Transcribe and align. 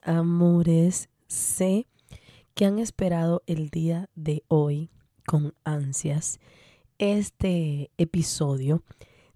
Amores. 0.00 1.08
Sé 1.26 1.86
que 2.54 2.64
han 2.66 2.78
esperado 2.78 3.42
el 3.46 3.70
día 3.70 4.08
de 4.14 4.44
hoy 4.48 4.90
con 5.26 5.54
ansias 5.64 6.40
este 6.98 7.90
episodio 7.98 8.82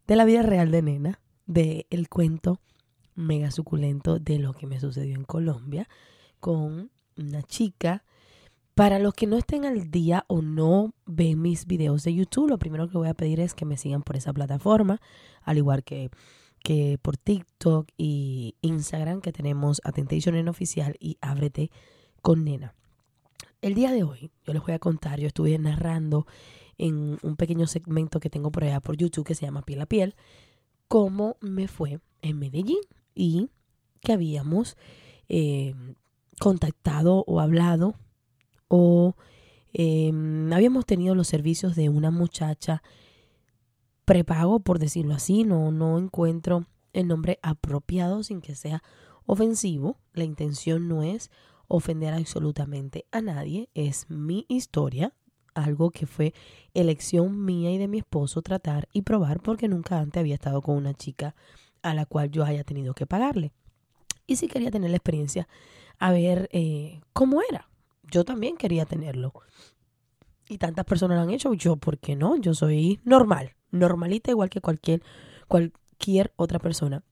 de 0.07 0.17
la 0.17 0.25
vida 0.25 0.43
real 0.43 0.71
de 0.71 0.83
Nena, 0.83 1.21
de 1.47 1.87
el 1.91 2.09
cuento 2.09 2.61
mega 3.15 3.51
suculento 3.51 4.19
de 4.19 4.39
lo 4.39 4.53
que 4.53 4.67
me 4.67 4.79
sucedió 4.79 5.15
en 5.17 5.25
Colombia 5.25 5.89
con 6.39 6.91
una 7.17 7.43
chica. 7.43 8.05
Para 8.75 8.99
los 8.99 9.15
que 9.15 9.27
no 9.27 9.39
estén 9.39 9.65
al 9.65 9.91
día 9.91 10.27
o 10.29 10.43
no 10.43 10.93
ven 11.07 11.41
mis 11.41 11.67
videos 11.67 12.05
de 12.05 12.15
YouTube, 12.15 12.51
lo 12.51 12.59
primero 12.59 12.89
que 12.89 12.99
voy 12.99 13.09
a 13.09 13.15
pedir 13.15 13.41
es 13.41 13.55
que 13.55 13.65
me 13.65 13.79
sigan 13.79 14.03
por 14.03 14.17
esa 14.17 14.35
plataforma, 14.35 15.01
al 15.43 15.57
igual 15.57 15.83
que 15.83 16.11
que 16.67 16.99
por 17.01 17.17
TikTok 17.17 17.91
y 17.97 18.57
Instagram 18.61 19.21
que 19.21 19.31
tenemos 19.31 19.81
Attentation 19.85 20.35
en 20.35 20.49
Oficial 20.49 20.97
y 20.99 21.17
Ábrete 21.21 21.71
con 22.23 22.43
Nena. 22.43 22.75
El 23.63 23.75
día 23.75 23.93
de 23.93 24.03
hoy 24.03 24.33
yo 24.45 24.53
les 24.53 24.61
voy 24.61 24.75
a 24.75 24.81
contar, 24.81 25.21
yo 25.21 25.29
estuve 25.29 25.57
narrando 25.59 26.27
en 26.77 27.19
un 27.23 27.37
pequeño 27.37 27.69
segmento 27.69 28.19
que 28.19 28.31
tengo 28.31 28.51
por 28.51 28.65
allá 28.65 28.81
por 28.81 28.97
YouTube 28.97 29.25
que 29.25 29.37
se 29.37 29.47
llama 29.47 29.63
Piel 29.63 29.81
a 29.81 29.87
Piel, 29.87 30.17
cómo 30.89 31.37
me 31.41 31.69
fue 31.69 32.01
en 32.21 32.41
Medellín 32.41 32.81
y 33.15 33.49
que 34.01 34.13
habíamos 34.13 34.77
eh, 35.29 35.73
contactado 36.41 37.23
o 37.29 37.39
hablado 37.39 37.95
o 38.67 39.15
em, 39.73 40.53
habíamos 40.53 40.85
tenido 40.85 41.15
los 41.15 41.29
servicios 41.29 41.77
de 41.77 41.91
una 41.91 42.11
muchacha 42.11 42.83
prepago, 44.07 44.61
por 44.61 44.79
decirlo 44.79 45.15
así, 45.15 45.45
no, 45.45 45.71
no 45.71 45.99
encuentro 45.99 46.65
el 46.95 47.09
nombre 47.09 47.39
apropiado 47.43 48.23
sin 48.23 48.41
que 48.41 48.55
sea 48.55 48.83
ofensivo. 49.27 49.99
La 50.15 50.25
intención 50.25 50.89
no 50.89 51.03
es 51.03 51.31
ofender 51.69 52.15
absolutamente 52.15 53.05
a 53.11 53.21
nadie, 53.21 53.69
es 53.75 54.09
mi 54.09 54.47
historia, 54.49 55.13
algo 55.55 55.91
que 55.91 56.07
fue 56.07 56.33
elección 56.73 57.45
mía 57.45 57.73
y 57.73 57.79
de 57.79 57.89
mi 57.89 57.99
esposo 57.99 58.41
tratar 58.43 58.89
y 58.93 59.03
probar 59.03 59.41
porque 59.41 59.69
nunca 59.69 59.99
antes 59.99 60.21
había 60.21 60.35
estado 60.35 60.63
con 60.63 60.77
una 60.77 60.95
chica 60.95 61.35
a 61.83 61.93
la 61.93 62.07
cual 62.07 62.31
yo 62.31 62.45
haya 62.45 62.63
tenido 62.63 62.95
que 62.95 63.07
pagarle. 63.07 63.53
Y 64.27 64.37
si 64.37 64.49
quería 64.49 64.71
tener 64.71 64.91
la 64.91 64.97
experiencia, 64.97 65.49
a 65.99 66.13
ver 66.13 66.49
eh, 66.53 67.01
cómo 67.13 67.41
era. 67.49 67.69
Yo 68.05 68.25
también 68.25 68.57
quería 68.57 68.85
tenerlo. 68.85 69.33
Y 70.49 70.59
tantas 70.59 70.85
personas 70.85 71.17
lo 71.17 71.23
han 71.23 71.31
hecho, 71.31 71.55
yo, 71.55 71.77
¿por 71.77 71.99
qué 71.99 72.17
no? 72.17 72.37
Yo 72.37 72.55
soy 72.55 73.01
normal 73.05 73.57
normalita 73.71 74.31
igual 74.31 74.51
que 74.51 74.61
cualquier, 74.61 75.03
cualquier 75.49 76.33
otra 76.37 76.59
persona 76.59 77.03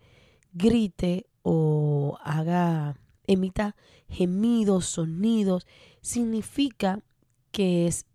grite 0.52 1.26
o 1.42 2.18
haga 2.22 2.96
emita 3.26 3.76
gemidos, 4.08 4.86
sonidos, 4.86 5.66
significa 6.00 7.00
que 7.50 7.86
es 7.86 8.06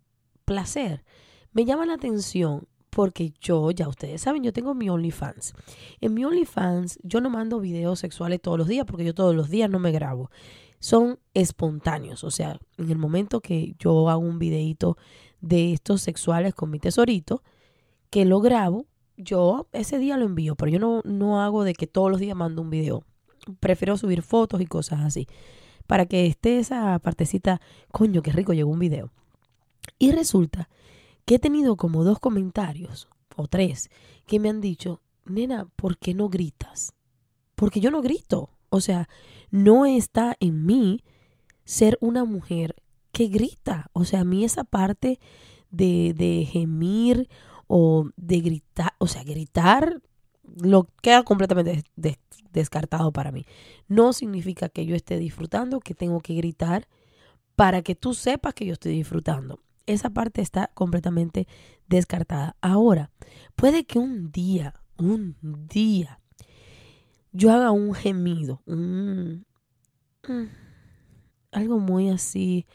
placer. 0.44 1.04
Me 1.52 1.64
llama 1.64 1.86
la 1.86 1.94
atención 1.94 2.68
porque 2.90 3.32
yo, 3.40 3.70
ya 3.70 3.88
ustedes 3.88 4.22
saben, 4.22 4.42
yo 4.42 4.52
tengo 4.52 4.74
mi 4.74 4.88
OnlyFans. 4.88 5.54
En 6.00 6.14
mi 6.14 6.24
OnlyFans 6.24 6.98
yo 7.02 7.20
no 7.20 7.30
mando 7.30 7.60
videos 7.60 8.00
sexuales 8.00 8.40
todos 8.40 8.58
los 8.58 8.68
días 8.68 8.86
porque 8.86 9.04
yo 9.04 9.14
todos 9.14 9.34
los 9.34 9.50
días 9.50 9.70
no 9.70 9.78
me 9.78 9.92
grabo. 9.92 10.30
Son 10.80 11.18
espontáneos, 11.34 12.22
o 12.22 12.30
sea, 12.30 12.58
en 12.76 12.90
el 12.90 12.98
momento 12.98 13.40
que 13.40 13.74
yo 13.78 14.08
hago 14.08 14.20
un 14.20 14.38
videito 14.38 14.96
de 15.40 15.72
estos 15.72 16.02
sexuales 16.02 16.54
con 16.54 16.70
mi 16.70 16.78
tesorito, 16.78 17.42
que 18.10 18.24
lo 18.24 18.40
grabo, 18.40 18.86
yo 19.16 19.68
ese 19.72 19.98
día 19.98 20.16
lo 20.16 20.26
envío, 20.26 20.54
pero 20.56 20.70
yo 20.70 20.78
no, 20.78 21.02
no 21.04 21.40
hago 21.40 21.64
de 21.64 21.74
que 21.74 21.86
todos 21.86 22.10
los 22.10 22.20
días 22.20 22.36
mando 22.36 22.62
un 22.62 22.70
video 22.70 23.04
prefiero 23.60 23.96
subir 23.96 24.22
fotos 24.22 24.60
y 24.60 24.66
cosas 24.66 25.00
así. 25.00 25.26
Para 25.86 26.06
que 26.06 26.26
esté 26.26 26.58
esa 26.58 26.98
partecita, 26.98 27.60
coño, 27.90 28.22
qué 28.22 28.32
rico, 28.32 28.52
llegó 28.52 28.70
un 28.70 28.78
video. 28.78 29.10
Y 29.98 30.12
resulta 30.12 30.68
que 31.24 31.36
he 31.36 31.38
tenido 31.38 31.76
como 31.76 32.04
dos 32.04 32.18
comentarios 32.18 33.08
o 33.36 33.48
tres 33.48 33.90
que 34.26 34.38
me 34.38 34.50
han 34.50 34.60
dicho, 34.60 35.00
nena, 35.24 35.66
¿por 35.76 35.98
qué 35.98 36.14
no 36.14 36.28
gritas? 36.28 36.92
Porque 37.54 37.80
yo 37.80 37.90
no 37.90 38.02
grito. 38.02 38.50
O 38.70 38.80
sea, 38.80 39.08
no 39.50 39.86
está 39.86 40.36
en 40.40 40.66
mí 40.66 41.02
ser 41.64 41.96
una 42.00 42.24
mujer 42.24 42.76
que 43.12 43.28
grita. 43.28 43.88
O 43.94 44.04
sea, 44.04 44.20
a 44.20 44.24
mí 44.24 44.44
esa 44.44 44.64
parte 44.64 45.18
de, 45.70 46.14
de 46.14 46.44
gemir 46.44 47.28
o 47.68 48.10
de 48.16 48.40
gritar, 48.40 48.94
o 48.98 49.06
sea, 49.06 49.22
gritar 49.22 50.02
lo 50.56 50.88
queda 51.02 51.22
completamente 51.22 51.84
descartado 52.52 53.12
para 53.12 53.30
mí. 53.30 53.44
No 53.86 54.12
significa 54.12 54.68
que 54.68 54.86
yo 54.86 54.96
esté 54.96 55.18
disfrutando, 55.18 55.78
que 55.80 55.94
tengo 55.94 56.20
que 56.20 56.34
gritar 56.34 56.88
para 57.54 57.82
que 57.82 57.94
tú 57.94 58.14
sepas 58.14 58.54
que 58.54 58.66
yo 58.66 58.72
estoy 58.72 58.92
disfrutando. 58.92 59.60
Esa 59.86 60.10
parte 60.10 60.40
está 60.42 60.70
completamente 60.74 61.46
descartada. 61.88 62.56
Ahora, 62.60 63.10
puede 63.56 63.84
que 63.84 63.98
un 63.98 64.30
día, 64.32 64.74
un 64.96 65.36
día, 65.42 66.20
yo 67.32 67.52
haga 67.52 67.70
un 67.70 67.94
gemido, 67.94 68.62
mm, 68.66 69.42
algo 71.52 71.78
muy 71.78 72.10
así 72.10 72.66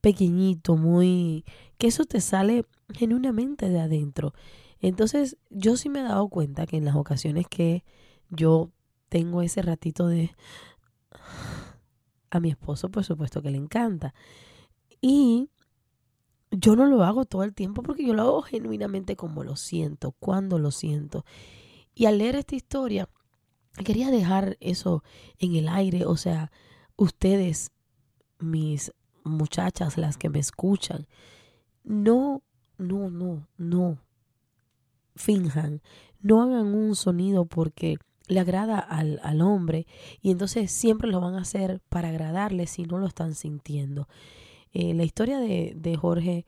pequeñito, 0.00 0.76
muy 0.76 1.44
que 1.78 1.88
eso 1.88 2.04
te 2.04 2.20
sale 2.20 2.64
genuinamente 2.92 3.68
de 3.68 3.80
adentro 3.80 4.32
entonces, 4.82 5.38
yo 5.48 5.76
sí 5.76 5.88
me 5.88 6.00
he 6.00 6.02
dado 6.02 6.28
cuenta 6.28 6.66
que 6.66 6.76
en 6.76 6.84
las 6.84 6.96
ocasiones 6.96 7.46
que 7.48 7.84
yo 8.28 8.72
tengo 9.08 9.40
ese 9.40 9.62
ratito 9.62 10.08
de... 10.08 10.34
A 12.30 12.40
mi 12.40 12.50
esposo, 12.50 12.90
por 12.90 13.04
supuesto 13.04 13.42
que 13.42 13.50
le 13.50 13.58
encanta. 13.58 14.12
Y 15.00 15.50
yo 16.50 16.74
no 16.74 16.86
lo 16.86 17.04
hago 17.04 17.26
todo 17.26 17.44
el 17.44 17.54
tiempo 17.54 17.82
porque 17.82 18.04
yo 18.04 18.14
lo 18.14 18.22
hago 18.22 18.42
genuinamente 18.42 19.16
como 19.16 19.44
lo 19.44 19.54
siento, 19.54 20.12
cuando 20.12 20.58
lo 20.58 20.70
siento. 20.72 21.24
Y 21.94 22.06
al 22.06 22.18
leer 22.18 22.36
esta 22.36 22.56
historia, 22.56 23.08
quería 23.84 24.10
dejar 24.10 24.56
eso 24.60 25.04
en 25.38 25.54
el 25.54 25.68
aire, 25.68 26.06
o 26.06 26.16
sea, 26.16 26.50
ustedes, 26.96 27.70
mis 28.38 28.92
muchachas, 29.24 29.98
las 29.98 30.16
que 30.16 30.30
me 30.30 30.38
escuchan, 30.38 31.06
no, 31.84 32.42
no, 32.82 33.10
no, 33.10 33.46
no 33.56 33.98
finjan, 35.14 35.82
no 36.20 36.42
hagan 36.42 36.74
un 36.74 36.94
sonido 36.96 37.44
porque 37.44 37.98
le 38.28 38.40
agrada 38.40 38.78
al, 38.78 39.20
al, 39.22 39.40
hombre 39.42 39.86
y 40.20 40.30
entonces 40.30 40.70
siempre 40.70 41.10
lo 41.10 41.20
van 41.20 41.34
a 41.34 41.42
hacer 41.42 41.80
para 41.88 42.08
agradarle 42.08 42.66
si 42.66 42.84
no 42.84 42.98
lo 42.98 43.06
están 43.06 43.34
sintiendo. 43.34 44.08
Eh, 44.72 44.94
la 44.94 45.04
historia 45.04 45.38
de, 45.38 45.74
de, 45.76 45.96
Jorge, 45.96 46.46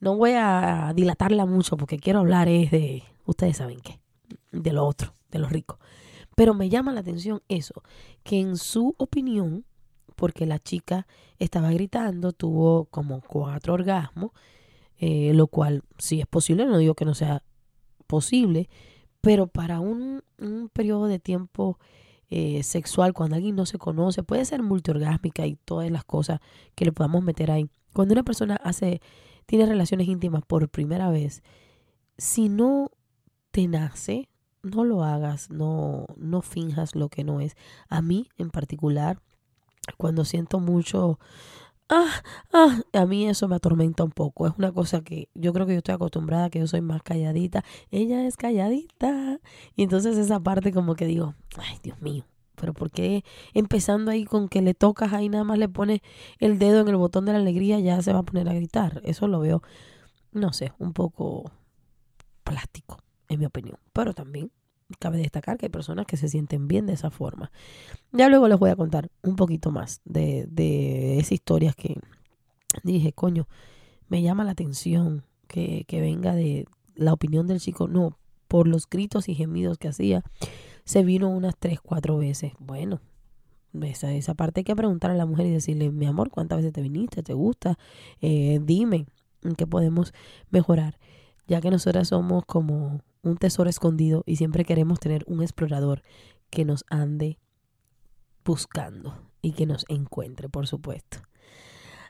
no 0.00 0.16
voy 0.16 0.32
a 0.36 0.92
dilatarla 0.94 1.44
mucho 1.44 1.76
porque 1.76 1.98
quiero 1.98 2.20
hablar 2.20 2.48
es 2.48 2.70
de, 2.70 3.02
ustedes 3.26 3.58
saben 3.58 3.80
qué, 3.80 4.00
de 4.52 4.72
lo 4.72 4.86
otro, 4.86 5.14
de 5.30 5.38
lo 5.38 5.48
rico. 5.48 5.78
Pero 6.34 6.54
me 6.54 6.70
llama 6.70 6.92
la 6.92 7.00
atención 7.00 7.42
eso, 7.48 7.82
que 8.22 8.40
en 8.40 8.56
su 8.56 8.94
opinión, 8.96 9.66
porque 10.16 10.46
la 10.46 10.58
chica 10.58 11.06
estaba 11.38 11.70
gritando, 11.72 12.32
tuvo 12.32 12.86
como 12.86 13.20
cuatro 13.20 13.74
orgasmos, 13.74 14.30
eh, 15.04 15.32
lo 15.34 15.48
cual 15.48 15.82
si 15.98 16.20
es 16.20 16.28
posible, 16.28 16.64
no 16.64 16.78
digo 16.78 16.94
que 16.94 17.04
no 17.04 17.14
sea 17.14 17.42
posible, 18.06 18.68
pero 19.20 19.48
para 19.48 19.80
un, 19.80 20.22
un 20.38 20.68
periodo 20.72 21.08
de 21.08 21.18
tiempo 21.18 21.80
eh, 22.30 22.62
sexual, 22.62 23.12
cuando 23.12 23.34
alguien 23.34 23.56
no 23.56 23.66
se 23.66 23.78
conoce, 23.78 24.22
puede 24.22 24.44
ser 24.44 24.62
multiorgásmica 24.62 25.44
y 25.44 25.56
todas 25.56 25.90
las 25.90 26.04
cosas 26.04 26.38
que 26.76 26.84
le 26.84 26.92
podamos 26.92 27.24
meter 27.24 27.50
ahí. 27.50 27.68
Cuando 27.92 28.12
una 28.12 28.22
persona 28.22 28.54
hace, 28.62 29.00
tiene 29.44 29.66
relaciones 29.66 30.06
íntimas 30.06 30.44
por 30.46 30.68
primera 30.68 31.10
vez, 31.10 31.42
si 32.16 32.48
no 32.48 32.92
te 33.50 33.66
nace, 33.66 34.28
no 34.62 34.84
lo 34.84 35.02
hagas, 35.02 35.50
no, 35.50 36.06
no 36.16 36.42
finjas 36.42 36.94
lo 36.94 37.08
que 37.08 37.24
no 37.24 37.40
es. 37.40 37.56
A 37.88 38.02
mí 38.02 38.28
en 38.38 38.50
particular, 38.50 39.20
cuando 39.98 40.24
siento 40.24 40.60
mucho, 40.60 41.18
ah, 41.92 42.22
ah, 42.52 42.80
a 42.92 43.06
mí 43.06 43.28
eso 43.28 43.48
me 43.48 43.56
atormenta 43.56 44.02
un 44.02 44.10
poco. 44.10 44.46
Es 44.46 44.54
una 44.58 44.72
cosa 44.72 45.02
que 45.02 45.28
yo 45.34 45.52
creo 45.52 45.66
que 45.66 45.74
yo 45.74 45.78
estoy 45.78 45.94
acostumbrada, 45.94 46.50
que 46.50 46.58
yo 46.58 46.66
soy 46.66 46.80
más 46.80 47.02
calladita. 47.02 47.64
Ella 47.90 48.26
es 48.26 48.36
calladita. 48.36 49.38
Y 49.76 49.82
entonces 49.84 50.16
esa 50.16 50.40
parte 50.40 50.72
como 50.72 50.94
que 50.94 51.06
digo, 51.06 51.34
ay, 51.58 51.78
Dios 51.82 52.00
mío. 52.00 52.24
Pero 52.56 52.74
¿por 52.74 52.90
qué 52.90 53.24
empezando 53.54 54.10
ahí 54.10 54.24
con 54.24 54.48
que 54.48 54.62
le 54.62 54.74
tocas 54.74 55.12
ahí 55.12 55.28
nada 55.28 55.44
más 55.44 55.58
le 55.58 55.68
pones 55.68 56.00
el 56.38 56.58
dedo 56.58 56.80
en 56.80 56.88
el 56.88 56.96
botón 56.96 57.24
de 57.24 57.32
la 57.32 57.38
alegría 57.38 57.80
ya 57.80 58.00
se 58.02 58.12
va 58.12 58.20
a 58.20 58.24
poner 58.24 58.48
a 58.48 58.54
gritar? 58.54 59.00
Eso 59.04 59.26
lo 59.26 59.40
veo, 59.40 59.62
no 60.32 60.52
sé, 60.52 60.72
un 60.78 60.92
poco 60.92 61.50
plástico, 62.44 62.98
en 63.28 63.40
mi 63.40 63.46
opinión. 63.46 63.78
Pero 63.92 64.14
también 64.14 64.50
cabe 64.98 65.18
destacar 65.18 65.58
que 65.58 65.66
hay 65.66 65.70
personas 65.70 66.06
que 66.06 66.16
se 66.16 66.28
sienten 66.28 66.68
bien 66.68 66.86
de 66.86 66.94
esa 66.94 67.10
forma. 67.10 67.50
Ya 68.12 68.28
luego 68.28 68.48
les 68.48 68.58
voy 68.58 68.70
a 68.70 68.76
contar 68.76 69.10
un 69.22 69.36
poquito 69.36 69.70
más 69.70 70.00
de, 70.04 70.46
de 70.50 71.18
esas 71.18 71.32
historias 71.32 71.74
que 71.76 71.98
dije, 72.82 73.12
coño, 73.12 73.48
me 74.08 74.22
llama 74.22 74.44
la 74.44 74.52
atención 74.52 75.24
que, 75.46 75.84
que 75.86 76.00
venga 76.00 76.34
de 76.34 76.66
la 76.94 77.12
opinión 77.12 77.46
del 77.46 77.60
chico. 77.60 77.88
No, 77.88 78.18
por 78.48 78.68
los 78.68 78.88
gritos 78.88 79.28
y 79.28 79.34
gemidos 79.34 79.78
que 79.78 79.88
hacía, 79.88 80.22
se 80.84 81.02
vino 81.02 81.28
unas 81.28 81.56
tres, 81.56 81.80
cuatro 81.80 82.18
veces. 82.18 82.52
Bueno, 82.58 83.00
esa, 83.80 84.12
esa 84.12 84.34
parte 84.34 84.60
hay 84.60 84.64
que 84.64 84.76
preguntar 84.76 85.10
a 85.10 85.14
la 85.14 85.26
mujer 85.26 85.46
y 85.46 85.50
decirle, 85.50 85.90
mi 85.90 86.06
amor, 86.06 86.30
¿cuántas 86.30 86.58
veces 86.58 86.72
te 86.72 86.82
viniste? 86.82 87.22
¿Te 87.22 87.32
gusta? 87.32 87.78
Eh, 88.20 88.60
dime 88.62 89.06
qué 89.56 89.66
podemos 89.66 90.12
mejorar. 90.50 90.98
Ya 91.46 91.60
que 91.60 91.70
nosotras 91.70 92.08
somos 92.08 92.44
como 92.44 93.00
un 93.22 93.36
tesoro 93.36 93.70
escondido 93.70 94.22
y 94.26 94.36
siempre 94.36 94.64
queremos 94.64 95.00
tener 95.00 95.24
un 95.26 95.42
explorador 95.42 96.02
que 96.50 96.64
nos 96.64 96.84
ande 96.88 97.38
buscando 98.44 99.30
y 99.40 99.52
que 99.52 99.66
nos 99.66 99.84
encuentre, 99.88 100.48
por 100.48 100.66
supuesto. 100.66 101.18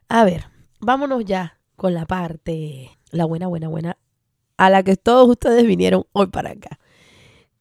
A 0.08 0.24
ver, 0.24 0.46
vámonos 0.80 1.24
ya 1.24 1.60
con 1.76 1.94
la 1.94 2.06
parte, 2.06 2.90
la 3.10 3.24
buena, 3.24 3.46
buena, 3.46 3.68
buena, 3.68 3.98
a 4.56 4.70
la 4.70 4.82
que 4.82 4.96
todos 4.96 5.28
ustedes 5.28 5.66
vinieron 5.66 6.04
hoy 6.12 6.28
para 6.28 6.50
acá. 6.50 6.78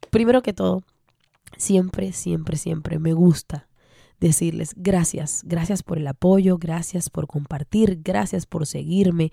Primero 0.09 0.42
que 0.42 0.54
todo, 0.54 0.83
siempre, 1.57 2.12
siempre, 2.13 2.57
siempre 2.57 3.00
me 3.00 3.13
gusta 3.13 3.68
decirles 4.19 4.74
gracias, 4.77 5.42
gracias 5.45 5.81
por 5.81 5.97
el 5.97 6.07
apoyo, 6.07 6.57
gracias 6.57 7.09
por 7.09 7.27
compartir, 7.27 8.01
gracias 8.04 8.45
por 8.45 8.68
seguirme, 8.68 9.31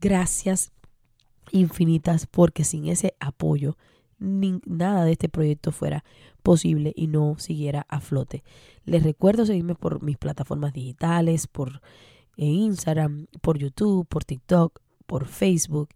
gracias 0.00 0.72
infinitas 1.52 2.26
porque 2.26 2.64
sin 2.64 2.86
ese 2.86 3.14
apoyo 3.20 3.76
nada 4.18 5.04
de 5.04 5.12
este 5.12 5.28
proyecto 5.28 5.72
fuera 5.72 6.04
posible 6.42 6.92
y 6.96 7.06
no 7.06 7.36
siguiera 7.38 7.86
a 7.88 8.00
flote. 8.00 8.42
Les 8.84 9.02
recuerdo 9.02 9.46
seguirme 9.46 9.74
por 9.74 10.02
mis 10.02 10.16
plataformas 10.16 10.72
digitales, 10.72 11.46
por 11.46 11.80
eh, 12.36 12.46
Instagram, 12.46 13.26
por 13.40 13.58
YouTube, 13.58 14.06
por 14.06 14.24
TikTok, 14.24 14.80
por 15.06 15.26
Facebook 15.26 15.90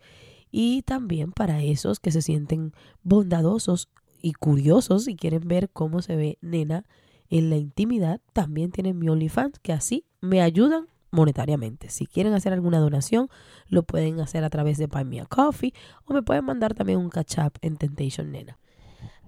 y 0.50 0.82
también 0.82 1.32
para 1.32 1.62
esos 1.62 2.00
que 2.00 2.12
se 2.12 2.22
sienten 2.22 2.72
bondadosos 3.02 3.88
y 4.20 4.34
curiosos 4.34 5.08
y 5.08 5.16
quieren 5.16 5.48
ver 5.48 5.70
cómo 5.70 6.02
se 6.02 6.16
ve 6.16 6.38
nena 6.40 6.84
en 7.28 7.48
la 7.48 7.56
intimidad, 7.56 8.20
también 8.34 8.70
tienen 8.70 8.98
mi 8.98 9.08
OnlyFans 9.08 9.58
que 9.60 9.72
así 9.72 10.04
me 10.20 10.42
ayudan 10.42 10.86
monetariamente. 11.12 11.88
Si 11.90 12.06
quieren 12.06 12.34
hacer 12.34 12.52
alguna 12.52 12.80
donación, 12.80 13.28
lo 13.68 13.84
pueden 13.84 14.18
hacer 14.20 14.42
a 14.42 14.50
través 14.50 14.78
de 14.78 14.86
Buy 14.86 15.04
Me 15.04 15.20
a 15.20 15.26
Coffee 15.26 15.72
o 16.06 16.12
me 16.12 16.22
pueden 16.22 16.44
mandar 16.44 16.74
también 16.74 16.98
un 16.98 17.10
catch 17.10 17.38
up 17.38 17.58
en 17.62 17.76
Temptation 17.76 18.32
Nena. 18.32 18.58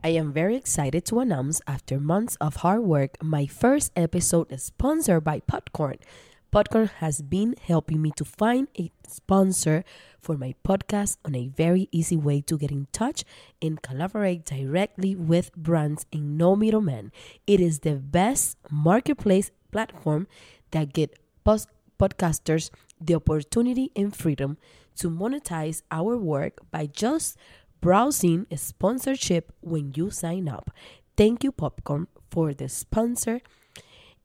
I 0.03 0.19
am 0.19 0.33
very 0.35 0.57
excited 0.57 1.05
to 1.05 1.21
announce, 1.21 1.63
after 1.67 1.99
months 1.99 2.37
of 2.41 2.57
hard 2.57 2.81
work, 2.81 3.17
my 3.23 3.47
first 3.47 3.91
episode 3.97 4.53
is 4.53 4.65
sponsored 4.65 5.25
by 5.25 5.41
Popcorn. 5.41 5.99
Popcorn 6.51 6.91
has 7.01 7.23
been 7.23 7.57
helping 7.61 8.03
me 8.03 8.13
to 8.13 8.25
find 8.25 8.69
a 8.79 8.93
sponsor 9.09 9.83
for 10.21 10.37
my 10.37 10.55
podcast 10.63 11.17
on 11.25 11.35
a 11.35 11.49
very 11.49 11.89
easy 11.91 12.17
way 12.17 12.41
to 12.43 12.57
get 12.57 12.71
in 12.71 12.87
touch 12.93 13.25
and 13.61 13.83
collaborate 13.83 14.45
directly 14.45 15.17
with 15.17 15.53
brands 15.57 16.07
in 16.13 16.37
no 16.37 16.55
middleman. 16.55 17.11
It 17.47 17.61
is 17.61 17.81
the 17.81 17.95
best 17.97 18.59
marketplace 18.71 19.51
platform 19.73 20.29
that 20.71 20.93
get 20.93 21.19
podcasters 21.99 22.71
the 23.01 23.15
opportunity 23.15 23.91
and 23.97 24.15
freedom 24.15 24.57
to 24.97 25.11
monetize 25.11 25.83
our 25.91 26.17
work 26.17 26.61
by 26.71 26.87
just 26.87 27.37
browsing 27.81 28.47
sponsorship 28.57 29.53
when 29.61 29.93
you 29.95 30.11
sign 30.11 30.49
up. 30.49 30.71
Thank 31.17 31.45
you, 31.45 31.53
Popcorn, 31.53 32.09
for 32.31 32.55
the 32.55 32.69
sponsor 32.69 33.41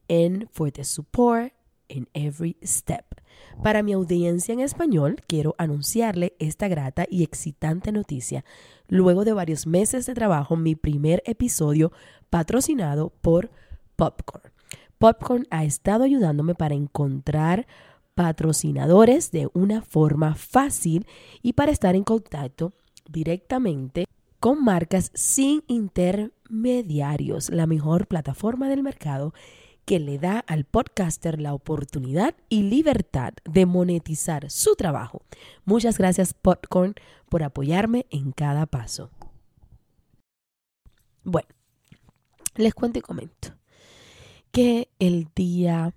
and 0.10 0.48
for 0.52 0.72
the 0.72 0.84
support 0.84 1.54
in 1.88 2.08
every 2.14 2.58
step. 2.64 3.16
Para 3.64 3.84
mi 3.84 3.94
audiencia 3.94 4.54
en 4.54 4.60
español, 4.60 5.22
quiero 5.28 5.56
anunciarle 5.58 6.36
esta 6.40 6.68
grata 6.68 7.06
y 7.10 7.24
excitante 7.24 7.92
noticia. 7.92 8.46
Luego 8.88 9.26
de 9.26 9.34
varios 9.34 9.68
meses 9.68 10.06
de 10.06 10.14
trabajo, 10.14 10.56
mi 10.56 10.76
primer 10.76 11.22
episodio 11.26 11.92
patrocinado 12.30 13.10
por 13.22 13.50
Popcorn. 13.96 14.49
Popcorn 15.00 15.48
ha 15.50 15.64
estado 15.64 16.04
ayudándome 16.04 16.56
para 16.56 16.76
encontrar 16.76 17.68
patrocinadores 18.16 19.32
de 19.32 19.50
una 19.54 19.82
forma 19.82 20.36
fácil 20.36 21.08
y 21.42 21.54
para 21.54 21.72
estar 21.72 21.96
en 21.96 22.04
contacto 22.04 22.74
directamente 23.10 24.08
con 24.42 24.62
marcas 24.62 25.10
sin 25.14 25.64
intermediarios, 25.68 27.50
la 27.50 27.66
mejor 27.66 28.08
plataforma 28.08 28.68
del 28.68 28.84
mercado 28.84 29.34
que 29.86 30.00
le 30.02 30.20
da 30.20 30.40
al 30.40 30.66
podcaster 30.66 31.40
la 31.40 31.54
oportunidad 31.54 32.36
y 32.50 32.64
libertad 32.64 33.34
de 33.46 33.66
monetizar 33.66 34.52
su 34.52 34.76
trabajo. 34.76 35.22
Muchas 35.64 35.98
gracias 35.98 36.34
Popcorn 36.34 36.96
por 37.30 37.44
apoyarme 37.44 38.06
en 38.10 38.34
cada 38.34 38.66
paso. 38.66 39.12
Bueno, 41.24 41.48
les 42.56 42.74
cuento 42.74 43.00
y 43.00 43.02
comento 43.02 43.59
que 44.52 44.90
el 45.00 45.28
día 45.36 45.94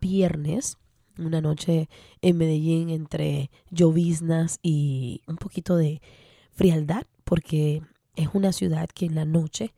viernes, 0.00 0.78
una 1.18 1.40
noche 1.40 1.88
en 2.20 2.36
Medellín 2.38 2.90
entre 2.90 3.50
lloviznas 3.70 4.58
y 4.62 5.22
un 5.26 5.36
poquito 5.36 5.76
de 5.76 6.00
frialdad, 6.52 7.06
porque 7.24 7.82
es 8.16 8.28
una 8.32 8.52
ciudad 8.52 8.88
que 8.88 9.06
en 9.06 9.14
la 9.14 9.24
noche 9.24 9.74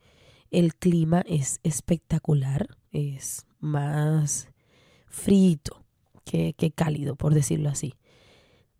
el 0.51 0.75
clima 0.75 1.23
es 1.27 1.59
espectacular, 1.63 2.67
es 2.91 3.45
más 3.59 4.49
frito 5.07 5.83
que, 6.23 6.53
que 6.53 6.71
cálido, 6.71 7.15
por 7.15 7.33
decirlo 7.33 7.69
así. 7.69 7.95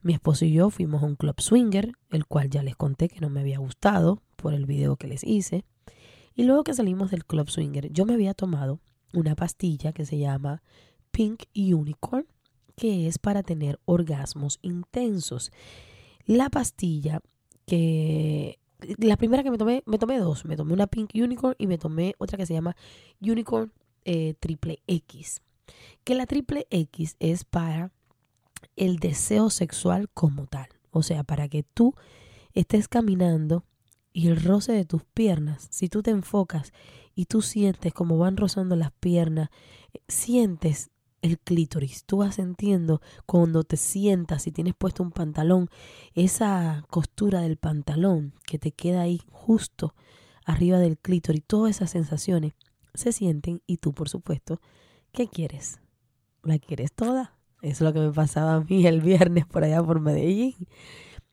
Mi 0.02 0.14
esposo 0.14 0.46
y 0.46 0.54
yo 0.54 0.70
fuimos 0.70 1.04
a 1.04 1.06
un 1.08 1.16
club 1.16 1.40
swinger, 1.42 1.94
el 2.12 2.26
cual 2.26 2.50
ya 2.50 2.64
les 2.64 2.76
conté 2.76 3.10
que 3.10 3.20
no 3.22 3.30
me 3.30 3.42
había 3.42 3.58
gustado 3.58 4.22
por 4.36 4.54
el 4.54 4.66
video 4.66 4.98
que 4.98 5.08
les 5.08 5.24
hice. 5.24 5.66
Y 6.36 6.44
luego 6.44 6.64
que 6.64 6.74
salimos 6.74 7.12
del 7.12 7.26
club 7.26 7.50
swinger, 7.50 7.92
yo 7.92 8.06
me 8.06 8.14
había 8.14 8.34
tomado 8.34 8.80
una 9.16 9.36
pastilla 9.36 9.94
que 9.94 10.06
se 10.06 10.18
llama 10.18 10.62
Pink 11.12 11.44
Unicorn, 11.56 12.28
que 12.76 13.08
es 13.08 13.18
para 13.18 13.42
tener 13.42 13.80
orgasmos 13.86 14.60
intensos. 14.62 15.52
La 16.26 16.50
pastilla 16.50 17.22
que 17.66 18.60
la 19.00 19.18
primera 19.18 19.44
que 19.44 19.52
me 19.52 19.58
tomé, 19.58 19.84
me 19.86 19.98
tomé 19.98 20.20
dos. 20.20 20.46
Me 20.46 20.56
tomé 20.56 20.74
una 20.74 20.88
Pink 20.88 21.12
Unicorn 21.14 21.56
y 21.58 21.68
me 21.68 21.78
tomé 21.78 22.16
otra 22.18 22.38
que 22.38 22.46
se 22.46 22.54
llama 22.54 22.76
Unicorn 23.22 23.72
eh, 24.04 24.36
Triple 24.40 24.82
X. 24.88 25.42
Que 26.04 26.16
la 26.16 26.26
Triple 26.26 26.68
X 26.70 27.16
es 27.20 27.44
para 27.44 27.92
el 28.76 28.98
deseo 28.98 29.50
sexual 29.50 30.10
como 30.14 30.48
tal. 30.48 30.68
O 30.92 31.04
sea, 31.04 31.24
para 31.24 31.48
que 31.48 31.64
tú 31.64 31.96
estés 32.54 32.88
caminando 32.88 33.64
y 34.14 34.28
el 34.28 34.42
roce 34.42 34.72
de 34.72 34.86
tus 34.86 35.04
piernas, 35.04 35.68
si 35.72 35.90
tú 35.90 36.02
te 36.02 36.12
enfocas 36.12 36.72
y 37.16 37.26
tú 37.26 37.42
sientes 37.42 37.94
como 37.94 38.18
van 38.18 38.38
rozando 38.38 38.76
las 38.76 38.92
piernas, 38.92 39.50
sientes 40.08 40.92
el 41.22 41.40
clítoris. 41.40 42.04
Tú 42.06 42.18
vas 42.18 42.36
sintiendo 42.36 43.02
cuando 43.26 43.64
te 43.64 43.78
sientas 43.78 44.46
y 44.48 44.52
tienes 44.52 44.76
puesto 44.78 45.02
un 45.02 45.12
pantalón, 45.12 45.70
esa 46.14 46.86
costura 46.90 47.42
del 47.42 47.58
pantalón 47.58 48.34
que 48.46 48.60
te 48.60 48.72
queda 48.72 49.02
ahí 49.02 49.22
justo 49.32 49.96
arriba 50.46 50.78
del 50.78 50.98
clítoris, 50.98 51.44
todas 51.46 51.76
esas 51.76 51.90
sensaciones 51.90 52.54
se 52.94 53.12
sienten 53.12 53.62
y 53.66 53.78
tú, 53.78 53.94
por 53.94 54.10
supuesto, 54.10 54.62
¿qué 55.12 55.28
quieres? 55.28 55.82
¿La 56.44 56.60
quieres 56.60 56.94
toda? 56.94 57.36
Eso 57.62 57.74
es 57.74 57.82
lo 57.82 57.94
que 57.94 58.00
me 58.00 58.14
pasaba 58.14 58.56
a 58.56 58.62
mí 58.62 58.86
el 58.86 59.02
viernes 59.02 59.46
por 59.48 59.64
allá 59.64 59.82
por 59.84 60.00
Medellín. 60.00 60.54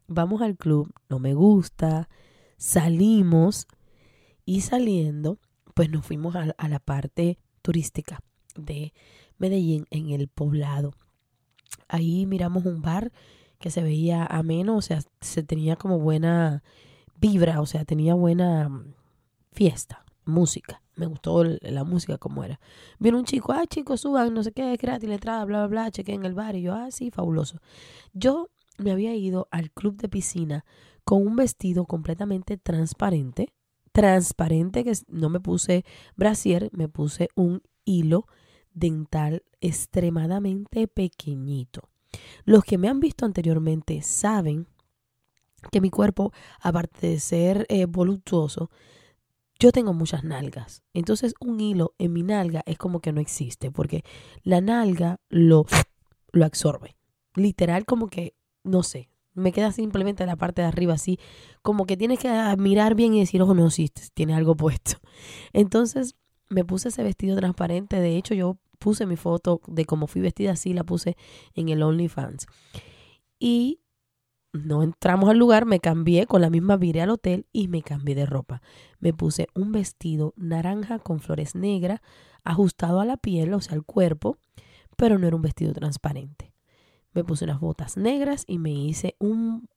Vamos 0.06 0.40
al 0.40 0.56
club, 0.56 0.90
no 1.08 1.18
me 1.18 1.34
gusta, 1.34 2.08
salimos 2.56 3.66
y 4.44 4.62
saliendo, 4.62 5.38
pues 5.74 5.90
nos 5.90 6.04
fuimos 6.04 6.34
a, 6.36 6.68
la 6.68 6.78
parte 6.78 7.38
turística 7.62 8.20
de 8.56 8.92
Medellín, 9.38 9.86
en 9.90 10.10
el 10.10 10.28
poblado. 10.28 10.92
Ahí 11.88 12.26
miramos 12.26 12.64
un 12.64 12.82
bar 12.82 13.12
que 13.58 13.70
se 13.70 13.82
veía 13.82 14.26
ameno, 14.26 14.76
o 14.76 14.82
sea, 14.82 15.00
se 15.20 15.42
tenía 15.42 15.76
como 15.76 15.98
buena 15.98 16.62
vibra, 17.20 17.60
o 17.60 17.66
sea, 17.66 17.84
tenía 17.84 18.14
buena 18.14 18.68
mm, 18.68 18.94
fiesta, 19.52 20.04
música. 20.24 20.82
Me 20.94 21.06
gustó 21.06 21.42
la 21.44 21.84
música 21.84 22.18
como 22.18 22.44
era. 22.44 22.60
Vino 22.98 23.16
un 23.18 23.24
chico, 23.24 23.52
ah, 23.52 23.64
chicos, 23.66 24.02
suban, 24.02 24.34
no 24.34 24.42
sé 24.42 24.52
qué, 24.52 24.74
es 24.74 24.78
gratis 24.78 25.08
la 25.08 25.14
entrada, 25.14 25.44
bla, 25.44 25.66
bla, 25.66 25.66
bla, 25.68 25.90
chequé 25.90 26.12
en 26.12 26.26
el 26.26 26.34
bar. 26.34 26.54
Y 26.56 26.62
yo, 26.62 26.74
ah, 26.74 26.90
sí, 26.90 27.10
fabuloso. 27.10 27.60
Yo 28.12 28.50
me 28.78 28.90
había 28.90 29.14
ido 29.14 29.48
al 29.50 29.70
club 29.70 29.96
de 29.96 30.08
piscina 30.08 30.64
con 31.04 31.26
un 31.26 31.36
vestido 31.36 31.86
completamente 31.86 32.58
transparente. 32.58 33.52
Transparente, 33.92 34.84
que 34.84 34.92
no 35.08 35.28
me 35.28 35.40
puse 35.40 35.84
brasier, 36.16 36.70
me 36.72 36.88
puse 36.88 37.28
un 37.34 37.62
hilo 37.84 38.26
dental 38.72 39.44
extremadamente 39.60 40.88
pequeñito. 40.88 41.82
Los 42.44 42.64
que 42.64 42.78
me 42.78 42.88
han 42.88 43.00
visto 43.00 43.24
anteriormente 43.24 44.02
saben 44.02 44.66
que 45.70 45.80
mi 45.80 45.90
cuerpo, 45.90 46.32
aparte 46.60 47.08
de 47.08 47.20
ser 47.20 47.66
eh, 47.68 47.86
voluptuoso, 47.86 48.70
yo 49.58 49.70
tengo 49.70 49.92
muchas 49.92 50.24
nalgas. 50.24 50.82
Entonces 50.92 51.34
un 51.40 51.60
hilo 51.60 51.94
en 51.98 52.12
mi 52.12 52.22
nalga 52.22 52.62
es 52.66 52.78
como 52.78 53.00
que 53.00 53.12
no 53.12 53.20
existe, 53.20 53.70
porque 53.70 54.04
la 54.42 54.60
nalga 54.60 55.20
lo, 55.28 55.66
lo 56.32 56.44
absorbe. 56.44 56.96
Literal 57.34 57.84
como 57.84 58.08
que, 58.08 58.34
no 58.64 58.82
sé, 58.82 59.08
me 59.34 59.52
queda 59.52 59.72
simplemente 59.72 60.26
la 60.26 60.36
parte 60.36 60.62
de 60.62 60.68
arriba 60.68 60.94
así, 60.94 61.18
como 61.62 61.86
que 61.86 61.96
tienes 61.96 62.18
que 62.18 62.30
mirar 62.58 62.94
bien 62.94 63.14
y 63.14 63.20
decir, 63.20 63.42
oh 63.42 63.54
no, 63.54 63.70
sí, 63.70 63.90
tiene 64.14 64.34
algo 64.34 64.56
puesto. 64.56 64.98
Entonces 65.52 66.14
me 66.48 66.64
puse 66.64 66.88
ese 66.88 67.02
vestido 67.02 67.36
transparente. 67.36 68.00
De 68.00 68.16
hecho, 68.16 68.34
yo 68.34 68.58
puse 68.78 69.06
mi 69.06 69.16
foto 69.16 69.60
de 69.66 69.84
cómo 69.84 70.06
fui 70.06 70.20
vestida 70.20 70.52
así, 70.52 70.72
la 70.72 70.84
puse 70.84 71.16
en 71.54 71.68
el 71.68 71.82
OnlyFans. 71.82 72.46
Y 73.38 73.80
no 74.52 74.82
entramos 74.82 75.30
al 75.30 75.38
lugar, 75.38 75.64
me 75.64 75.80
cambié 75.80 76.26
con 76.26 76.42
la 76.42 76.50
misma, 76.50 76.76
viré 76.76 77.00
al 77.00 77.10
hotel 77.10 77.46
y 77.52 77.68
me 77.68 77.82
cambié 77.82 78.14
de 78.14 78.26
ropa. 78.26 78.60
Me 78.98 79.14
puse 79.14 79.48
un 79.54 79.72
vestido 79.72 80.34
naranja 80.36 80.98
con 80.98 81.20
flores 81.20 81.54
negras, 81.54 82.00
ajustado 82.44 83.00
a 83.00 83.04
la 83.06 83.16
piel, 83.16 83.54
o 83.54 83.60
sea, 83.60 83.74
al 83.74 83.84
cuerpo, 83.84 84.36
pero 84.96 85.18
no 85.18 85.26
era 85.26 85.36
un 85.36 85.42
vestido 85.42 85.72
transparente. 85.72 86.51
Me 87.12 87.24
puse 87.24 87.44
unas 87.44 87.60
botas 87.60 87.96
negras 87.96 88.44
y 88.46 88.58
me 88.58 88.70
hice 88.70 89.16
un, 89.18 89.68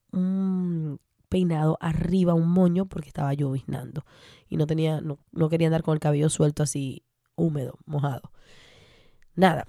peinado 1.29 1.77
arriba, 1.81 2.33
un 2.33 2.49
moño, 2.49 2.85
porque 2.85 3.09
estaba 3.09 3.33
lloviznando. 3.33 4.05
Y 4.47 4.57
no 4.57 4.67
tenía, 4.67 5.01
no, 5.01 5.19
no 5.31 5.49
quería 5.49 5.67
andar 5.67 5.83
con 5.83 5.93
el 5.93 5.99
cabello 5.99 6.29
suelto 6.29 6.63
así, 6.63 7.03
húmedo, 7.35 7.77
mojado. 7.85 8.31
Nada, 9.35 9.67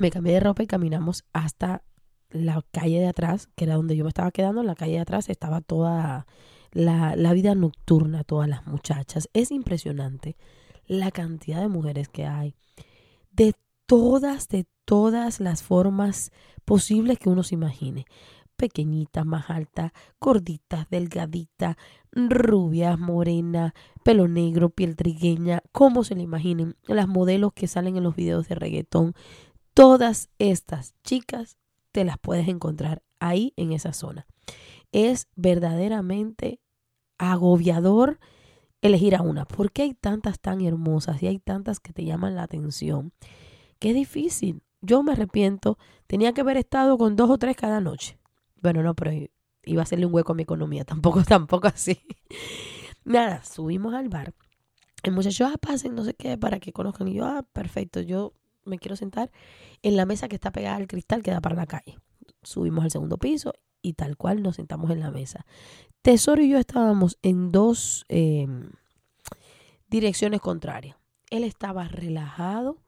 me 0.00 0.10
cambié 0.10 0.34
de 0.34 0.40
ropa 0.40 0.62
y 0.62 0.66
caminamos 0.66 1.24
hasta 1.32 1.82
la 2.30 2.62
calle 2.72 2.98
de 2.98 3.06
atrás, 3.06 3.48
que 3.54 3.64
era 3.64 3.76
donde 3.76 3.96
yo 3.96 4.04
me 4.04 4.08
estaba 4.08 4.30
quedando. 4.30 4.60
En 4.60 4.66
la 4.66 4.74
calle 4.74 4.94
de 4.94 5.00
atrás 5.00 5.28
estaba 5.28 5.60
toda 5.60 6.26
la, 6.72 7.14
la 7.16 7.32
vida 7.32 7.54
nocturna, 7.54 8.24
todas 8.24 8.48
las 8.48 8.66
muchachas. 8.66 9.28
Es 9.34 9.50
impresionante 9.50 10.36
la 10.86 11.10
cantidad 11.10 11.60
de 11.60 11.68
mujeres 11.68 12.08
que 12.08 12.26
hay. 12.26 12.56
De 13.30 13.54
todas, 13.86 14.48
de 14.48 14.66
todas 14.84 15.40
las 15.40 15.62
formas 15.62 16.30
posibles 16.64 17.18
que 17.18 17.28
uno 17.28 17.42
se 17.42 17.54
imagine 17.54 18.06
pequeñitas, 18.56 19.26
más 19.26 19.50
altas, 19.50 19.92
gorditas, 20.20 20.88
delgaditas, 20.90 21.76
rubias, 22.12 22.98
morenas, 22.98 23.72
pelo 24.04 24.28
negro, 24.28 24.70
piel 24.70 24.96
trigueña, 24.96 25.62
como 25.72 26.04
se 26.04 26.14
le 26.14 26.22
imaginen, 26.22 26.76
las 26.86 27.08
modelos 27.08 27.52
que 27.52 27.66
salen 27.66 27.96
en 27.96 28.04
los 28.04 28.16
videos 28.16 28.48
de 28.48 28.54
reggaetón, 28.54 29.14
todas 29.74 30.30
estas 30.38 30.94
chicas 31.02 31.56
te 31.92 32.04
las 32.04 32.18
puedes 32.18 32.48
encontrar 32.48 33.02
ahí 33.20 33.52
en 33.56 33.72
esa 33.72 33.92
zona. 33.92 34.26
Es 34.92 35.28
verdaderamente 35.34 36.60
agobiador 37.18 38.18
elegir 38.82 39.16
a 39.16 39.22
una, 39.22 39.46
porque 39.46 39.82
hay 39.82 39.94
tantas 39.94 40.38
tan 40.38 40.60
hermosas 40.60 41.22
y 41.22 41.26
hay 41.26 41.38
tantas 41.38 41.80
que 41.80 41.92
te 41.92 42.04
llaman 42.04 42.34
la 42.34 42.42
atención, 42.42 43.12
es 43.80 43.94
difícil. 43.94 44.62
Yo 44.80 45.02
me 45.02 45.12
arrepiento, 45.12 45.78
tenía 46.06 46.32
que 46.32 46.42
haber 46.42 46.56
estado 46.56 46.98
con 46.98 47.16
dos 47.16 47.30
o 47.30 47.38
tres 47.38 47.56
cada 47.56 47.80
noche. 47.80 48.18
Bueno, 48.60 48.82
no, 48.82 48.94
pero 48.94 49.12
iba 49.64 49.82
a 49.82 49.84
hacerle 49.84 50.06
un 50.06 50.14
hueco 50.14 50.32
a 50.32 50.34
mi 50.34 50.42
economía. 50.42 50.84
Tampoco, 50.84 51.22
tampoco 51.24 51.68
así. 51.68 52.00
Nada, 53.04 53.44
subimos 53.44 53.94
al 53.94 54.08
bar. 54.08 54.34
El 55.02 55.12
muchacho, 55.12 55.46
ah, 55.46 55.58
pasen, 55.58 55.94
no 55.94 56.04
sé 56.04 56.14
qué, 56.14 56.38
para 56.38 56.60
que 56.60 56.72
conozcan. 56.72 57.08
Y 57.08 57.14
yo, 57.14 57.26
ah, 57.26 57.44
perfecto, 57.52 58.00
yo 58.00 58.32
me 58.64 58.78
quiero 58.78 58.96
sentar 58.96 59.30
en 59.82 59.96
la 59.96 60.06
mesa 60.06 60.28
que 60.28 60.36
está 60.36 60.50
pegada 60.50 60.76
al 60.76 60.86
cristal 60.86 61.22
que 61.22 61.30
da 61.30 61.40
para 61.40 61.56
la 61.56 61.66
calle. 61.66 61.98
Subimos 62.42 62.84
al 62.84 62.90
segundo 62.90 63.18
piso 63.18 63.52
y 63.82 63.92
tal 63.92 64.16
cual 64.16 64.42
nos 64.42 64.56
sentamos 64.56 64.90
en 64.90 65.00
la 65.00 65.10
mesa. 65.10 65.44
Tesoro 66.00 66.42
y 66.42 66.48
yo 66.48 66.58
estábamos 66.58 67.18
en 67.22 67.52
dos 67.52 68.04
em, 68.08 68.70
direcciones 69.88 70.40
contrarias. 70.40 70.96
Él 71.30 71.44
estaba 71.44 71.88
relajado, 71.88 72.78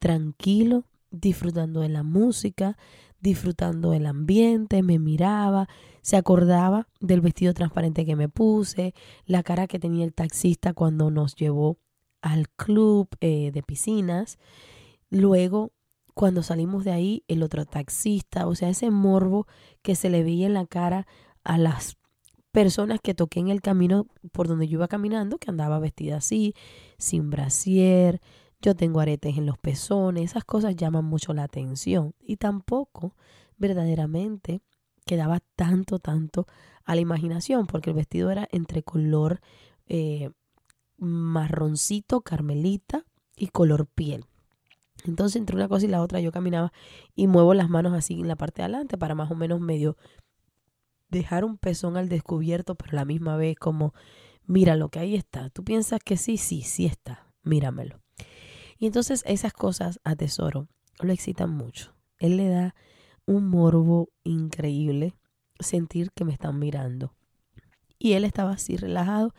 tranquilo, 0.00 0.84
disfrutando 1.12 1.80
de 1.80 1.88
la 1.88 2.02
música, 2.02 2.76
disfrutando 3.20 3.92
el 3.92 4.06
ambiente, 4.06 4.82
me 4.82 4.98
miraba, 4.98 5.68
se 6.02 6.16
acordaba 6.16 6.88
del 7.00 7.20
vestido 7.20 7.54
transparente 7.54 8.06
que 8.06 8.16
me 8.16 8.28
puse, 8.28 8.94
la 9.26 9.42
cara 9.42 9.66
que 9.66 9.78
tenía 9.78 10.04
el 10.04 10.14
taxista 10.14 10.72
cuando 10.72 11.10
nos 11.10 11.36
llevó 11.36 11.78
al 12.22 12.48
club 12.48 13.08
eh, 13.20 13.50
de 13.52 13.62
piscinas. 13.62 14.38
Luego, 15.10 15.72
cuando 16.14 16.42
salimos 16.42 16.84
de 16.84 16.92
ahí, 16.92 17.24
el 17.28 17.42
otro 17.42 17.66
taxista, 17.66 18.46
o 18.46 18.54
sea, 18.54 18.70
ese 18.70 18.90
morbo 18.90 19.46
que 19.82 19.94
se 19.94 20.10
le 20.10 20.24
veía 20.24 20.46
en 20.46 20.54
la 20.54 20.66
cara 20.66 21.06
a 21.44 21.58
las 21.58 21.96
personas 22.52 23.00
que 23.00 23.14
toqué 23.14 23.40
en 23.40 23.48
el 23.48 23.60
camino 23.60 24.06
por 24.32 24.48
donde 24.48 24.66
yo 24.66 24.78
iba 24.78 24.88
caminando, 24.88 25.38
que 25.38 25.50
andaba 25.50 25.78
vestida 25.78 26.16
así, 26.16 26.54
sin 26.98 27.30
brasier, 27.30 28.20
yo 28.60 28.74
tengo 28.74 29.00
aretes 29.00 29.38
en 29.38 29.46
los 29.46 29.58
pezones, 29.58 30.30
esas 30.30 30.44
cosas 30.44 30.76
llaman 30.76 31.04
mucho 31.04 31.32
la 31.32 31.44
atención 31.44 32.14
y 32.20 32.36
tampoco 32.36 33.14
verdaderamente 33.56 34.60
quedaba 35.06 35.40
tanto, 35.56 35.98
tanto 35.98 36.46
a 36.84 36.94
la 36.94 37.00
imaginación, 37.00 37.66
porque 37.66 37.90
el 37.90 37.96
vestido 37.96 38.30
era 38.30 38.48
entre 38.52 38.82
color 38.82 39.40
eh, 39.86 40.30
marroncito, 40.98 42.20
carmelita 42.20 43.04
y 43.36 43.48
color 43.48 43.86
piel. 43.86 44.26
Entonces, 45.04 45.36
entre 45.36 45.56
una 45.56 45.68
cosa 45.68 45.86
y 45.86 45.88
la 45.88 46.02
otra, 46.02 46.20
yo 46.20 46.30
caminaba 46.30 46.72
y 47.14 47.26
muevo 47.26 47.54
las 47.54 47.70
manos 47.70 47.94
así 47.94 48.20
en 48.20 48.28
la 48.28 48.36
parte 48.36 48.60
de 48.60 48.64
adelante 48.64 48.98
para 48.98 49.14
más 49.14 49.30
o 49.30 49.34
menos 49.34 49.60
medio 49.60 49.96
dejar 51.08 51.44
un 51.44 51.56
pezón 51.56 51.96
al 51.96 52.08
descubierto, 52.08 52.74
pero 52.74 52.92
a 52.92 52.96
la 52.96 53.04
misma 53.04 53.36
vez 53.36 53.56
como, 53.56 53.94
mira 54.44 54.76
lo 54.76 54.90
que 54.90 54.98
ahí 54.98 55.14
está. 55.16 55.50
Tú 55.50 55.64
piensas 55.64 56.00
que 56.04 56.16
sí, 56.16 56.36
sí, 56.36 56.62
sí 56.62 56.86
está, 56.86 57.26
míramelo. 57.42 57.98
Y 58.80 58.86
entonces 58.86 59.22
esas 59.26 59.52
cosas 59.52 60.00
a 60.04 60.16
Tesoro 60.16 60.66
lo 61.00 61.12
excitan 61.12 61.50
mucho. 61.50 61.94
Él 62.18 62.38
le 62.38 62.48
da 62.48 62.74
un 63.26 63.48
morbo 63.48 64.08
increíble 64.24 65.14
sentir 65.58 66.10
que 66.12 66.24
me 66.24 66.32
están 66.32 66.58
mirando. 66.58 67.14
Y 67.98 68.14
él 68.14 68.24
estaba 68.24 68.52
así 68.52 68.78
relajado 68.78 69.34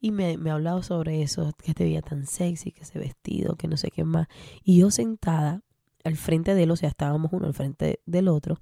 y 0.00 0.10
me, 0.10 0.36
me 0.36 0.50
ha 0.50 0.54
hablado 0.54 0.82
sobre 0.82 1.22
eso, 1.22 1.52
que 1.62 1.74
te 1.74 1.84
veía 1.84 2.02
tan 2.02 2.26
sexy, 2.26 2.72
que 2.72 2.82
ese 2.82 2.98
vestido, 2.98 3.54
que 3.54 3.68
no 3.68 3.76
sé 3.76 3.92
qué 3.92 4.02
más. 4.02 4.26
Y 4.64 4.80
yo 4.80 4.90
sentada 4.90 5.62
al 6.02 6.16
frente 6.16 6.56
de 6.56 6.64
él, 6.64 6.72
o 6.72 6.76
sea, 6.76 6.88
estábamos 6.88 7.32
uno 7.32 7.46
al 7.46 7.54
frente 7.54 8.00
del 8.04 8.26
otro, 8.26 8.58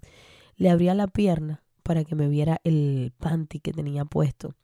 le 0.57 0.69
abría 0.69 0.95
la 0.95 1.07
pierna 1.07 1.63
para 1.83 2.05
que 2.05 2.15
me 2.15 2.29
viera 2.29 2.61
el 2.63 3.15
panty 3.19 3.61
que 3.61 3.73
tenía 3.73 4.05
puesto. 4.05 4.55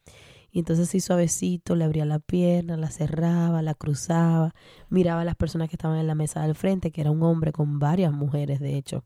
Y 0.57 0.61
entonces 0.61 0.89
sí 0.89 1.01
suavecito, 1.01 1.77
le 1.77 1.85
abría 1.85 2.07
la 2.07 2.19
pierna, 2.19 2.79
la 2.79 2.91
cerraba, 2.91 3.61
la 3.61 3.75
cruzaba, 3.75 4.55
miraba 4.89 5.21
a 5.21 5.25
las 5.27 5.37
personas 5.37 5.69
que 5.69 5.77
estaban 5.77 5.99
en 5.99 6.07
la 6.07 6.15
mesa 6.15 6.41
del 6.41 6.55
frente, 6.55 6.91
que 6.91 7.03
era 7.03 7.11
un 7.11 7.23
hombre 7.25 7.53
con 7.53 7.79
varias 7.79 8.11
mujeres, 8.11 8.59
de 8.59 8.79
hecho. 8.79 9.05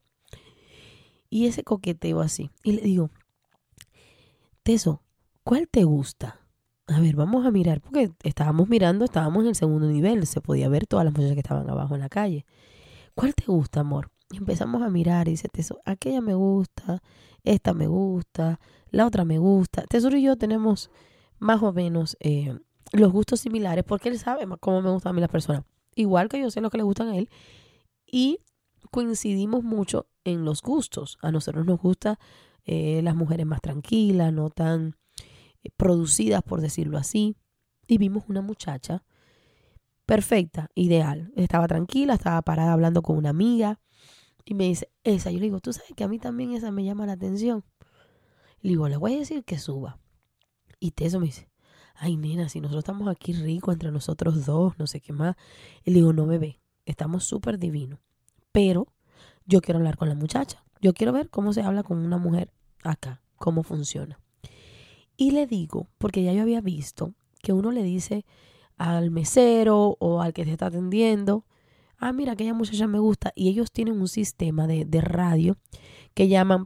Y 1.28 1.46
ese 1.46 1.64
coqueteo 1.64 2.20
así. 2.20 2.52
Y 2.62 2.74
le 2.74 2.82
digo, 2.82 3.10
Teso, 4.62 5.02
¿cuál 5.42 5.66
te 5.68 5.82
gusta? 5.82 6.38
A 6.86 7.00
ver, 7.00 7.16
vamos 7.16 7.44
a 7.44 7.50
mirar, 7.50 7.80
porque 7.80 8.12
estábamos 8.22 8.68
mirando, 8.68 9.04
estábamos 9.04 9.42
en 9.42 9.48
el 9.48 9.56
segundo 9.56 9.88
nivel, 9.88 10.28
se 10.28 10.40
podía 10.40 10.68
ver 10.68 10.86
todas 10.86 11.04
las 11.04 11.12
muchachas 11.12 11.34
que 11.34 11.40
estaban 11.40 11.68
abajo 11.68 11.96
en 11.96 12.02
la 12.02 12.08
calle. 12.08 12.46
¿Cuál 13.16 13.34
te 13.34 13.46
gusta, 13.46 13.80
amor? 13.80 14.12
Y 14.30 14.36
empezamos 14.36 14.82
a 14.82 14.88
mirar 14.88 15.26
y 15.26 15.32
dice 15.32 15.48
Teso, 15.48 15.80
aquella 15.84 16.20
me 16.20 16.34
gusta, 16.34 17.02
esta 17.42 17.74
me 17.74 17.88
gusta, 17.88 18.60
la 18.92 19.04
otra 19.04 19.24
me 19.24 19.38
gusta. 19.38 19.82
Tesoro 19.88 20.16
y 20.16 20.22
yo 20.22 20.36
tenemos 20.36 20.92
más 21.40 21.62
o 21.62 21.72
menos 21.72 22.16
eh, 22.20 22.56
los 22.92 23.10
gustos 23.10 23.40
similares, 23.40 23.84
porque 23.84 24.08
él 24.08 24.18
sabe 24.18 24.46
cómo 24.60 24.82
me 24.82 24.90
gustan 24.90 25.10
a 25.10 25.14
mí 25.14 25.20
las 25.20 25.30
personas, 25.30 25.64
igual 25.94 26.28
que 26.28 26.40
yo 26.40 26.50
sé 26.50 26.60
lo 26.60 26.70
que 26.70 26.78
le 26.78 26.84
gustan 26.84 27.08
a 27.08 27.16
él, 27.16 27.28
y 28.06 28.40
coincidimos 28.90 29.64
mucho 29.64 30.06
en 30.24 30.44
los 30.44 30.62
gustos. 30.62 31.18
A 31.22 31.30
nosotros 31.30 31.66
nos 31.66 31.80
gusta 31.80 32.18
eh, 32.64 33.00
las 33.02 33.14
mujeres 33.14 33.46
más 33.46 33.60
tranquilas, 33.60 34.32
no 34.32 34.50
tan 34.50 34.96
eh, 35.62 35.70
producidas, 35.76 36.42
por 36.42 36.60
decirlo 36.60 36.98
así. 36.98 37.36
Y 37.86 37.98
vimos 37.98 38.24
una 38.28 38.42
muchacha 38.42 39.04
perfecta, 40.06 40.70
ideal. 40.74 41.32
Estaba 41.36 41.66
tranquila, 41.68 42.14
estaba 42.14 42.42
parada 42.42 42.72
hablando 42.72 43.02
con 43.02 43.16
una 43.16 43.30
amiga. 43.30 43.80
Y 44.44 44.54
me 44.54 44.64
dice, 44.64 44.90
esa, 45.04 45.30
yo 45.30 45.38
le 45.38 45.44
digo, 45.44 45.60
tú 45.60 45.72
sabes 45.72 45.92
que 45.96 46.04
a 46.04 46.08
mí 46.08 46.18
también 46.18 46.52
esa 46.52 46.70
me 46.70 46.84
llama 46.84 47.06
la 47.06 47.12
atención. 47.12 47.64
Le 48.60 48.70
digo, 48.70 48.88
le 48.88 48.96
voy 48.96 49.14
a 49.14 49.18
decir 49.18 49.44
que 49.44 49.58
suba. 49.58 49.99
Y 50.80 50.92
Teso 50.92 51.20
me 51.20 51.26
dice, 51.26 51.50
ay 51.94 52.16
nena, 52.16 52.48
si 52.48 52.60
nosotros 52.60 52.80
estamos 52.80 53.06
aquí 53.08 53.34
ricos 53.34 53.74
entre 53.74 53.92
nosotros 53.92 54.46
dos, 54.46 54.78
no 54.78 54.86
sé 54.86 55.00
qué 55.00 55.12
más. 55.12 55.36
Y 55.84 55.90
le 55.90 55.96
digo, 55.96 56.14
no 56.14 56.26
bebé, 56.26 56.58
estamos 56.86 57.24
súper 57.24 57.58
divinos. 57.58 58.00
Pero 58.50 58.88
yo 59.44 59.60
quiero 59.60 59.78
hablar 59.78 59.98
con 59.98 60.08
la 60.08 60.14
muchacha. 60.14 60.64
Yo 60.80 60.94
quiero 60.94 61.12
ver 61.12 61.28
cómo 61.28 61.52
se 61.52 61.60
habla 61.60 61.82
con 61.82 61.98
una 61.98 62.16
mujer 62.16 62.50
acá, 62.82 63.20
cómo 63.36 63.62
funciona. 63.62 64.18
Y 65.18 65.32
le 65.32 65.46
digo, 65.46 65.88
porque 65.98 66.22
ya 66.22 66.32
yo 66.32 66.40
había 66.40 66.62
visto 66.62 67.12
que 67.42 67.52
uno 67.52 67.70
le 67.70 67.82
dice 67.82 68.24
al 68.78 69.10
mesero 69.10 69.98
o 70.00 70.22
al 70.22 70.32
que 70.32 70.46
te 70.46 70.52
está 70.52 70.66
atendiendo, 70.66 71.44
ah, 71.98 72.14
mira, 72.14 72.32
aquella 72.32 72.54
muchacha 72.54 72.86
me 72.86 72.98
gusta. 72.98 73.30
Y 73.34 73.50
ellos 73.50 73.70
tienen 73.70 74.00
un 74.00 74.08
sistema 74.08 74.66
de, 74.66 74.86
de 74.86 75.02
radio 75.02 75.58
que 76.14 76.28
llaman 76.28 76.64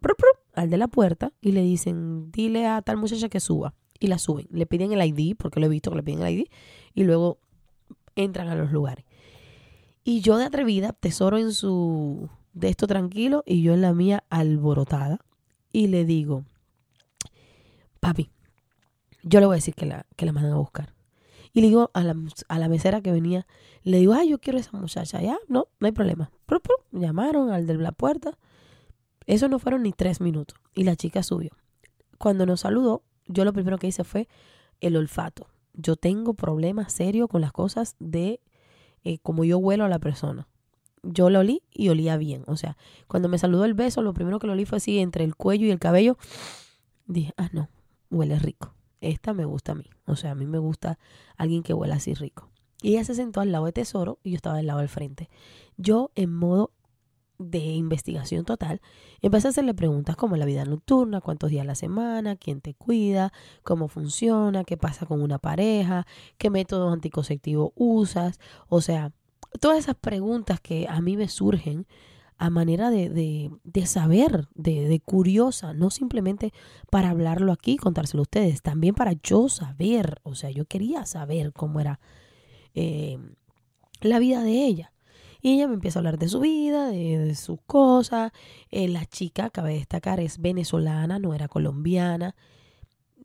al 0.55 0.71
de 0.71 0.77
la 0.79 0.87
puerta 0.87 1.33
y 1.41 1.51
le 1.51 1.63
dicen, 1.63 2.31
dile 2.31 2.69
a 2.69 2.81
tal 2.83 2.97
muchacha 2.99 3.29
que 3.29 3.41
suba 3.41 3.75
y 4.01 4.09
la 4.09 4.19
suben. 4.19 4.47
Le 4.51 4.67
piden 4.67 4.93
el 4.93 5.03
ID, 5.03 5.37
porque 5.37 5.61
lo 5.61 5.67
he 5.67 5.69
visto 5.69 5.91
que 5.91 5.97
le 5.97 6.03
piden 6.03 6.23
el 6.23 6.33
ID, 6.33 6.47
y 6.95 7.05
luego 7.05 7.39
entran 8.17 8.49
a 8.49 8.55
los 8.55 8.73
lugares. 8.73 9.05
Y 10.05 10.21
yo 10.21 10.37
de 10.37 10.45
atrevida, 10.45 10.93
tesoro 10.93 11.39
en 11.39 11.53
su 11.53 12.29
de 12.53 12.69
esto 12.69 12.87
tranquilo 12.87 13.43
y 13.47 13.63
yo 13.63 13.75
en 13.75 13.81
la 13.81 13.93
mía 13.93 14.25
alborotada. 14.31 15.19
Y 15.73 15.89
le 15.89 16.05
digo, 16.05 16.45
papi, 18.01 18.31
yo 19.23 19.41
le 19.41 19.47
voy 19.47 19.55
a 19.55 19.57
decir 19.57 19.75
que 19.75 19.87
la, 19.87 20.07
que 20.17 20.27
la 20.27 20.33
mandan 20.33 20.53
a 20.53 20.57
buscar. 20.57 20.95
Y 21.53 21.61
le 21.61 21.69
digo 21.69 21.91
a 21.95 22.03
la, 22.03 22.17
a 22.49 22.59
la 22.59 22.69
mesera 22.69 23.01
que 23.01 23.13
venía, 23.13 23.47
le 23.83 23.99
digo, 23.99 24.13
ay, 24.13 24.29
yo 24.29 24.41
quiero 24.41 24.59
a 24.59 24.61
esa 24.61 24.77
muchacha. 24.77 25.23
Ya, 25.23 25.39
no, 25.49 25.69
no 25.81 25.87
hay 25.87 25.93
problema. 25.93 26.31
Llamaron 26.93 27.51
al 27.51 27.67
de 27.67 27.75
la 27.75 27.93
puerta. 27.93 28.39
Eso 29.27 29.49
no 29.49 29.59
fueron 29.59 29.83
ni 29.83 29.93
tres 29.93 30.21
minutos. 30.21 30.59
Y 30.75 30.85
la 30.85 30.97
chica 30.97 31.23
subió. 31.23 31.51
Cuando 32.19 32.47
nos 32.47 32.61
saludó, 32.61 33.03
yo 33.27 33.45
lo 33.45 33.53
primero 33.53 33.79
que 33.79 33.87
hice 33.87 34.05
fue 34.05 34.29
el 34.81 34.97
olfato. 34.97 35.49
Yo 35.73 35.97
tengo 35.97 36.35
problemas 36.35 36.93
serios 36.93 37.29
con 37.29 37.41
las 37.41 37.53
cosas 37.53 37.97
de 37.99 38.41
eh, 39.03 39.19
como 39.19 39.45
yo 39.45 39.59
huelo 39.59 39.85
a 39.85 39.89
la 39.89 39.99
persona. 39.99 40.49
Yo 41.03 41.29
lo 41.31 41.41
olí 41.41 41.63
y 41.71 41.89
olía 41.91 42.17
bien. 42.17 42.45
O 42.47 42.57
sea, 42.57 42.77
cuando 43.07 43.29
me 43.29 43.39
saludó 43.39 43.65
el 43.65 43.75
beso, 43.75 44.03
lo 44.03 44.15
primero 44.15 44.39
que 44.39 44.47
lo 44.47 44.55
olí 44.55 44.65
fue 44.65 44.79
así 44.79 44.99
entre 44.99 45.25
el 45.25 45.35
cuello 45.35 45.67
y 45.67 45.71
el 45.71 45.79
cabello. 45.79 46.17
Dije, 47.07 47.35
ah, 47.37 47.51
no, 47.53 47.69
huele 48.11 48.39
rico. 48.39 48.75
Esta 49.01 49.35
me 49.35 49.45
gusta 49.45 49.73
a 49.73 49.75
mí. 49.75 49.91
O 50.07 50.17
sea, 50.17 50.31
a 50.31 50.35
mí 50.35 50.47
me 50.47 50.59
gusta 50.59 50.99
alguien 51.37 51.63
que 51.63 51.75
huela 51.75 51.97
así 51.97 52.15
rico. 52.15 52.49
Y 52.81 52.91
ella 52.91 53.05
se 53.05 53.15
sentó 53.15 53.41
al 53.41 53.53
lado 53.53 53.67
de 53.67 53.73
Tesoro 53.73 54.19
y 54.23 54.31
yo 54.31 54.37
estaba 54.37 54.59
al 54.59 54.67
lado 54.67 54.81
del 54.81 54.89
frente. 54.89 55.29
Yo 55.77 56.11
en 56.15 56.33
modo 56.33 56.71
de 57.39 57.59
investigación 57.59 58.45
total, 58.45 58.81
empecé 59.23 59.49
a 59.49 59.51
hacerle 59.51 59.75
preguntas 59.75 60.17
como 60.17 60.37
la 60.37 60.45
vida 60.45 60.65
nocturna, 60.65 61.21
cuántos 61.21 61.51
días 61.51 61.63
a 61.63 61.67
la 61.67 61.75
semana, 61.75 62.37
quién 62.37 62.61
te 62.61 62.75
cuida, 62.75 63.33
cómo 63.63 63.89
funciona, 63.89 64.65
qué 64.65 64.77
pasa 64.77 65.07
con 65.07 65.21
una 65.23 65.39
pareja, 65.39 66.07
qué 66.39 66.51
métodos 66.51 66.93
anticonceptivos 66.93 67.73
usas, 67.75 68.39
o 68.69 68.81
sea, 68.81 69.13
todas 69.61 69.79
esas 69.79 69.97
preguntas 69.97 70.61
que 70.61 70.87
a 70.89 71.01
mí 71.01 71.17
me 71.17 71.29
surgen 71.29 71.87
a 72.37 72.51
manera 72.51 72.91
de, 72.91 73.51
de, 73.63 73.87
saber, 73.87 74.49
de, 74.55 74.89
de, 74.89 75.01
curiosa, 75.01 75.73
no 75.73 75.91
simplemente 75.91 76.53
para 76.91 77.11
hablarlo 77.11 77.53
aquí, 77.53 77.77
contárselo 77.77 78.23
a 78.23 78.23
ustedes, 78.23 78.61
también 78.61 78.95
para 78.95 79.13
yo 79.13 79.49
saber, 79.49 80.21
o 80.25 80.35
sea, 80.35 80.51
yo 80.51 80.65
quería 80.65 81.07
saber 81.07 81.53
cómo 81.53 81.81
era 81.81 82.01
eh, 82.75 83.19
la 84.01 84.19
vida 84.19 84.43
de 84.43 84.67
ella. 84.67 84.94
Y 85.45 85.57
ella 85.57 85.69
me 85.69 85.75
empieza 85.75 85.99
a 85.99 86.01
hablar 86.01 86.19
de 86.19 86.31
su 86.31 86.41
vida, 86.41 86.89
de, 86.89 87.35
sus 87.35 87.61
cosas. 87.67 88.33
Eh, 88.71 88.89
la 88.89 89.05
chica, 89.05 89.51
cabe 89.51 89.75
destacar, 89.75 90.19
es 90.19 90.39
venezolana, 90.39 91.19
no 91.19 91.35
era 91.35 91.49
colombiana. 91.49 92.35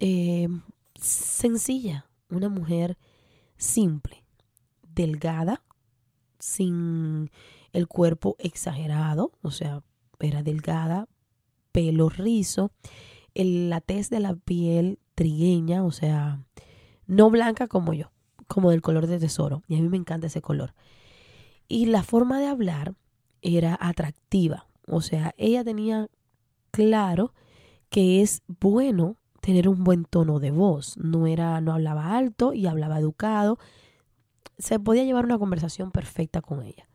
Eh, 0.02 0.50
sencilla, 0.96 2.10
una 2.30 2.50
mujer 2.50 2.98
simple, 3.56 4.26
delgada, 4.84 5.64
sin 6.40 7.32
el 7.72 7.88
cuerpo 7.88 8.36
exagerado, 8.38 9.32
o 9.42 9.52
sea, 9.52 9.82
era 10.20 10.44
delgada, 10.44 11.08
pelo 11.72 12.10
rizo, 12.10 12.74
el, 13.34 13.70
la 13.70 13.80
tez 13.80 14.10
de 14.10 14.20
la 14.20 14.36
piel 14.36 15.00
trigueña, 15.16 15.86
o 15.86 15.92
sea, 15.94 16.44
no 17.08 17.30
blanca 17.30 17.70
como 17.70 17.94
yo, 17.94 18.12
como 18.50 18.72
del 18.72 18.82
color 18.82 19.08
de 19.08 19.20
tesoro. 19.20 19.64
Y 19.70 19.78
a 19.78 19.82
mí 19.82 19.88
me 19.88 19.96
encanta 19.96 20.28
ese 20.28 20.42
color. 20.42 20.74
Y 21.70 21.86
la 21.86 22.04
forma 22.04 22.40
de 22.40 22.48
hablar 22.48 22.96
era 23.42 23.78
atractiva. 23.80 24.68
O 24.88 25.02
sea, 25.02 25.34
ella 25.38 25.64
tenía 25.64 26.10
claro 26.72 27.34
que 27.90 28.22
es 28.22 28.42
bueno 28.48 29.18
tener 29.40 29.70
un 29.70 29.84
buen 29.84 30.04
tono 30.04 30.40
de 30.40 30.52
voz. 30.52 30.98
No 30.98 31.28
era, 31.28 31.62
no 31.62 31.72
hablaba 31.74 32.18
alto 32.18 32.54
y 32.54 32.66
hablaba 32.66 33.00
educado. 33.00 33.60
Se 34.58 34.80
podía 34.80 35.04
llevar 35.04 35.26
una 35.26 35.38
conversación 35.38 35.92
perfecta 35.92 36.42
con 36.42 36.64
ella. 36.64 36.90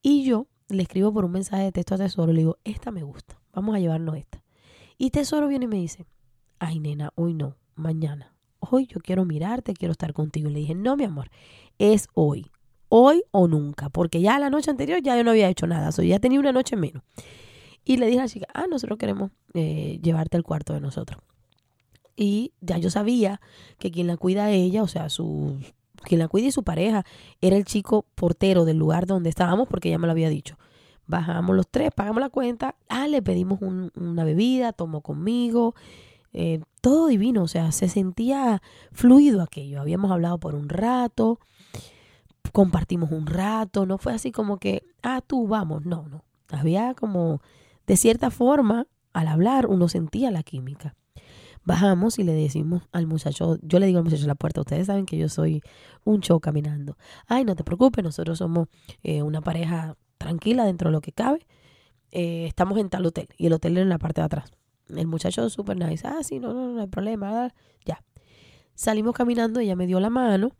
Y 0.00 0.24
yo 0.24 0.46
le 0.68 0.84
escribo 0.84 1.12
por 1.12 1.24
un 1.24 1.32
mensaje 1.32 1.64
de 1.64 1.72
texto 1.72 1.96
a 1.96 1.98
Tesoro, 1.98 2.32
le 2.32 2.40
digo, 2.40 2.58
esta 2.64 2.90
me 2.90 3.02
gusta, 3.02 3.40
vamos 3.52 3.74
a 3.74 3.80
llevarnos 3.80 4.16
esta. 4.16 4.42
Y 4.96 5.10
Tesoro 5.10 5.48
viene 5.48 5.64
y 5.64 5.68
me 5.68 5.76
dice, 5.76 6.06
ay 6.58 6.78
nena, 6.78 7.10
hoy 7.16 7.34
no, 7.34 7.56
mañana. 7.74 8.32
Hoy 8.60 8.86
yo 8.86 9.00
quiero 9.00 9.24
mirarte, 9.24 9.74
quiero 9.74 9.92
estar 9.92 10.12
contigo. 10.14 10.48
Y 10.48 10.52
le 10.52 10.60
dije, 10.60 10.74
no, 10.74 10.96
mi 10.96 11.04
amor, 11.04 11.30
es 11.78 12.08
hoy 12.14 12.50
hoy 12.96 13.24
o 13.32 13.48
nunca, 13.48 13.88
porque 13.88 14.20
ya 14.20 14.38
la 14.38 14.50
noche 14.50 14.70
anterior 14.70 15.02
ya 15.02 15.16
yo 15.16 15.24
no 15.24 15.32
había 15.32 15.48
hecho 15.48 15.66
nada, 15.66 15.90
ya 15.90 16.20
tenía 16.20 16.38
una 16.38 16.52
noche 16.52 16.76
menos. 16.76 17.02
Y 17.84 17.96
le 17.96 18.06
dije 18.06 18.20
a 18.20 18.22
la 18.22 18.28
chica, 18.28 18.46
ah, 18.54 18.66
nosotros 18.70 19.00
queremos 19.00 19.32
eh, 19.52 19.98
llevarte 20.00 20.36
al 20.36 20.44
cuarto 20.44 20.74
de 20.74 20.80
nosotros. 20.80 21.20
Y 22.14 22.52
ya 22.60 22.78
yo 22.78 22.90
sabía 22.90 23.40
que 23.80 23.90
quien 23.90 24.06
la 24.06 24.16
cuida 24.16 24.44
a 24.44 24.50
ella, 24.52 24.84
o 24.84 24.86
sea, 24.86 25.08
su, 25.08 25.58
quien 26.04 26.20
la 26.20 26.28
cuida 26.28 26.46
y 26.46 26.52
su 26.52 26.62
pareja, 26.62 27.04
era 27.40 27.56
el 27.56 27.64
chico 27.64 28.06
portero 28.14 28.64
del 28.64 28.76
lugar 28.76 29.06
donde 29.06 29.28
estábamos, 29.28 29.66
porque 29.66 29.88
ella 29.88 29.98
me 29.98 30.06
lo 30.06 30.12
había 30.12 30.28
dicho. 30.28 30.56
Bajamos 31.08 31.56
los 31.56 31.66
tres, 31.68 31.90
pagamos 31.92 32.20
la 32.20 32.30
cuenta, 32.30 32.76
ah, 32.88 33.08
le 33.08 33.22
pedimos 33.22 33.58
una 33.60 34.22
bebida, 34.22 34.72
tomó 34.72 35.00
conmigo, 35.00 35.74
eh, 36.32 36.60
todo 36.80 37.08
divino, 37.08 37.42
o 37.42 37.48
sea, 37.48 37.72
se 37.72 37.88
sentía 37.88 38.62
fluido 38.92 39.42
aquello. 39.42 39.80
Habíamos 39.80 40.12
hablado 40.12 40.38
por 40.38 40.54
un 40.54 40.68
rato, 40.68 41.40
compartimos 42.52 43.10
un 43.10 43.26
rato, 43.26 43.86
no 43.86 43.98
fue 43.98 44.12
así 44.12 44.32
como 44.32 44.58
que, 44.58 44.84
ah, 45.02 45.20
tú 45.26 45.46
vamos, 45.46 45.84
no, 45.84 46.06
no. 46.08 46.24
Había 46.50 46.94
como, 46.94 47.40
de 47.86 47.96
cierta 47.96 48.30
forma, 48.30 48.86
al 49.12 49.28
hablar 49.28 49.66
uno 49.66 49.88
sentía 49.88 50.30
la 50.30 50.42
química. 50.42 50.94
Bajamos 51.64 52.18
y 52.18 52.24
le 52.24 52.32
decimos 52.32 52.82
al 52.92 53.06
muchacho, 53.06 53.58
yo 53.62 53.78
le 53.78 53.86
digo 53.86 53.98
al 53.98 54.04
muchacho 54.04 54.26
la 54.26 54.34
puerta, 54.34 54.60
ustedes 54.60 54.86
saben 54.86 55.06
que 55.06 55.16
yo 55.16 55.28
soy 55.28 55.62
un 56.04 56.20
show 56.20 56.38
caminando. 56.40 56.98
Ay, 57.26 57.44
no 57.44 57.56
te 57.56 57.64
preocupes, 57.64 58.04
nosotros 58.04 58.38
somos 58.38 58.68
eh, 59.02 59.22
una 59.22 59.40
pareja 59.40 59.96
tranquila 60.18 60.64
dentro 60.66 60.90
de 60.90 60.92
lo 60.92 61.00
que 61.00 61.12
cabe. 61.12 61.46
Eh, 62.10 62.46
estamos 62.46 62.78
en 62.78 62.90
tal 62.90 63.06
hotel 63.06 63.28
y 63.38 63.46
el 63.46 63.54
hotel 63.54 63.78
en 63.78 63.88
la 63.88 63.98
parte 63.98 64.20
de 64.20 64.26
atrás. 64.26 64.52
El 64.88 65.06
muchacho 65.06 65.48
súper 65.48 65.78
nice, 65.78 66.06
ah, 66.06 66.22
sí, 66.22 66.38
no, 66.38 66.52
no, 66.52 66.68
no 66.68 66.80
hay 66.82 66.86
problema, 66.86 67.52
ya. 67.86 68.04
Salimos 68.74 69.14
caminando, 69.14 69.60
ella 69.60 69.74
me 69.74 69.86
dio 69.86 69.98
la 70.00 70.10
mano 70.10 70.52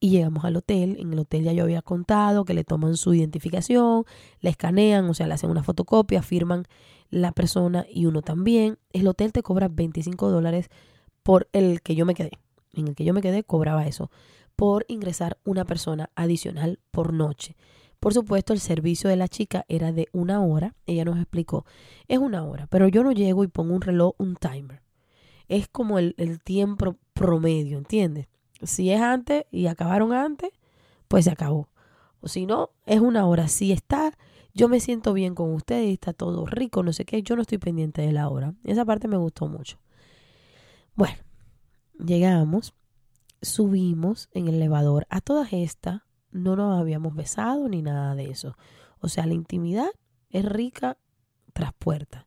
Y 0.00 0.10
llegamos 0.10 0.44
al 0.46 0.56
hotel. 0.56 0.96
En 0.98 1.12
el 1.12 1.18
hotel 1.18 1.44
ya 1.44 1.52
yo 1.52 1.64
había 1.64 1.82
contado 1.82 2.46
que 2.46 2.54
le 2.54 2.64
toman 2.64 2.96
su 2.96 3.12
identificación, 3.12 4.04
la 4.40 4.50
escanean, 4.50 5.08
o 5.10 5.14
sea, 5.14 5.26
le 5.26 5.34
hacen 5.34 5.50
una 5.50 5.62
fotocopia, 5.62 6.22
firman 6.22 6.64
la 7.10 7.32
persona 7.32 7.84
y 7.88 8.06
uno 8.06 8.22
también. 8.22 8.78
El 8.92 9.06
hotel 9.06 9.32
te 9.32 9.42
cobra 9.42 9.68
25 9.68 10.30
dólares 10.30 10.70
por 11.22 11.48
el 11.52 11.82
que 11.82 11.94
yo 11.94 12.06
me 12.06 12.14
quedé. 12.14 12.32
En 12.72 12.88
el 12.88 12.94
que 12.94 13.04
yo 13.04 13.12
me 13.12 13.20
quedé 13.20 13.44
cobraba 13.44 13.86
eso. 13.86 14.10
Por 14.56 14.86
ingresar 14.88 15.38
una 15.44 15.66
persona 15.66 16.10
adicional 16.14 16.80
por 16.90 17.12
noche. 17.12 17.56
Por 17.98 18.14
supuesto, 18.14 18.54
el 18.54 18.60
servicio 18.60 19.10
de 19.10 19.16
la 19.16 19.28
chica 19.28 19.66
era 19.68 19.92
de 19.92 20.08
una 20.12 20.42
hora. 20.42 20.74
Ella 20.86 21.04
nos 21.04 21.18
explicó, 21.18 21.66
es 22.08 22.18
una 22.18 22.44
hora, 22.44 22.66
pero 22.68 22.88
yo 22.88 23.04
no 23.04 23.12
llego 23.12 23.44
y 23.44 23.48
pongo 23.48 23.74
un 23.74 23.82
reloj, 23.82 24.14
un 24.16 24.36
timer. 24.36 24.80
Es 25.48 25.68
como 25.68 25.98
el, 25.98 26.14
el 26.16 26.40
tiempo 26.42 26.96
promedio, 27.12 27.76
¿entiendes? 27.76 28.29
Si 28.62 28.90
es 28.90 29.00
antes 29.00 29.44
y 29.50 29.66
acabaron 29.66 30.12
antes, 30.12 30.50
pues 31.08 31.24
se 31.24 31.30
acabó. 31.30 31.68
O 32.20 32.28
si 32.28 32.46
no, 32.46 32.70
es 32.86 33.00
una 33.00 33.26
hora. 33.26 33.48
Si 33.48 33.72
está, 33.72 34.12
yo 34.54 34.68
me 34.68 34.80
siento 34.80 35.12
bien 35.12 35.34
con 35.34 35.54
ustedes 35.54 35.92
está 35.92 36.12
todo 36.12 36.46
rico, 36.46 36.82
no 36.82 36.92
sé 36.92 37.04
qué, 37.04 37.22
yo 37.22 37.36
no 37.36 37.42
estoy 37.42 37.58
pendiente 37.58 38.02
de 38.02 38.12
la 38.12 38.28
hora. 38.28 38.54
Esa 38.64 38.84
parte 38.84 39.08
me 39.08 39.16
gustó 39.16 39.46
mucho. 39.46 39.78
Bueno, 40.94 41.18
llegamos, 41.98 42.74
subimos 43.40 44.28
en 44.32 44.48
el 44.48 44.56
elevador. 44.56 45.06
A 45.08 45.20
todas 45.20 45.52
estas 45.52 46.02
no 46.30 46.56
nos 46.56 46.78
habíamos 46.78 47.14
besado 47.14 47.68
ni 47.68 47.82
nada 47.82 48.14
de 48.14 48.30
eso. 48.30 48.56
O 49.00 49.08
sea, 49.08 49.26
la 49.26 49.34
intimidad 49.34 49.88
es 50.28 50.44
rica 50.44 50.98
tras 51.52 51.72
puerta. 51.72 52.26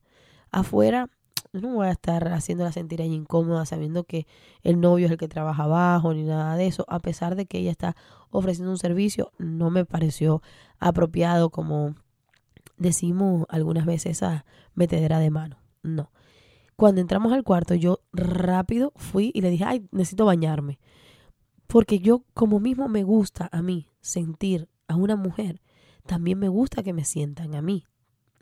Afuera 0.52 1.10
no 1.54 1.76
voy 1.76 1.88
a 1.88 1.92
estar 1.92 2.28
haciéndola 2.30 2.72
sentir 2.72 3.02
ahí 3.02 3.14
incómoda 3.14 3.66
sabiendo 3.66 4.04
que 4.04 4.26
el 4.64 4.82
novio 4.82 5.06
es 5.06 5.12
el 5.12 5.18
que 5.18 5.28
trabaja 5.28 5.64
abajo 5.64 6.14
ni 6.14 6.24
nada 6.24 6.56
de 6.58 6.66
eso. 6.68 6.86
A 6.90 7.00
pesar 7.00 7.36
de 7.36 7.46
que 7.46 7.60
ella 7.60 7.72
está 7.72 7.96
ofreciendo 8.32 8.72
un 8.72 8.80
servicio, 8.80 9.32
no 9.38 9.70
me 9.70 9.86
pareció 9.86 10.42
apropiado 10.80 11.52
como 11.52 11.96
decimos 12.78 13.46
algunas 13.50 13.86
veces 13.86 14.24
a 14.24 14.46
metedera 14.74 15.20
de 15.20 15.30
mano. 15.30 15.58
No. 15.84 16.12
Cuando 16.76 17.02
entramos 17.02 17.32
al 17.34 17.44
cuarto, 17.44 17.76
yo 17.76 18.00
rápido 18.12 18.92
fui 18.96 19.32
y 19.34 19.42
le 19.42 19.52
dije, 19.52 19.64
ay, 19.64 19.88
necesito 19.92 20.26
bañarme. 20.26 20.80
Porque 21.68 22.00
yo 22.00 22.24
como 22.34 22.60
mismo 22.60 22.90
me 22.90 23.04
gusta 23.04 23.48
a 23.52 23.62
mí 23.62 23.88
sentir 24.02 24.70
a 24.88 24.96
una 24.96 25.16
mujer, 25.16 25.62
también 26.08 26.40
me 26.40 26.50
gusta 26.50 26.82
que 26.82 26.94
me 26.94 27.06
sientan 27.06 27.54
a 27.54 27.62
mí. 27.62 27.86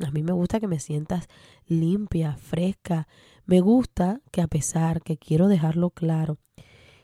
A 0.06 0.12
mí 0.12 0.24
me 0.24 0.32
gusta 0.32 0.60
que 0.60 0.68
me 0.68 0.80
sientas 0.80 1.28
limpia, 1.68 2.36
fresca. 2.36 3.08
Me 3.46 3.62
gusta 3.62 4.22
que 4.32 4.42
a 4.42 4.48
pesar 4.48 5.02
que 5.02 5.18
quiero 5.18 5.48
dejarlo 5.48 5.92
claro, 5.92 6.38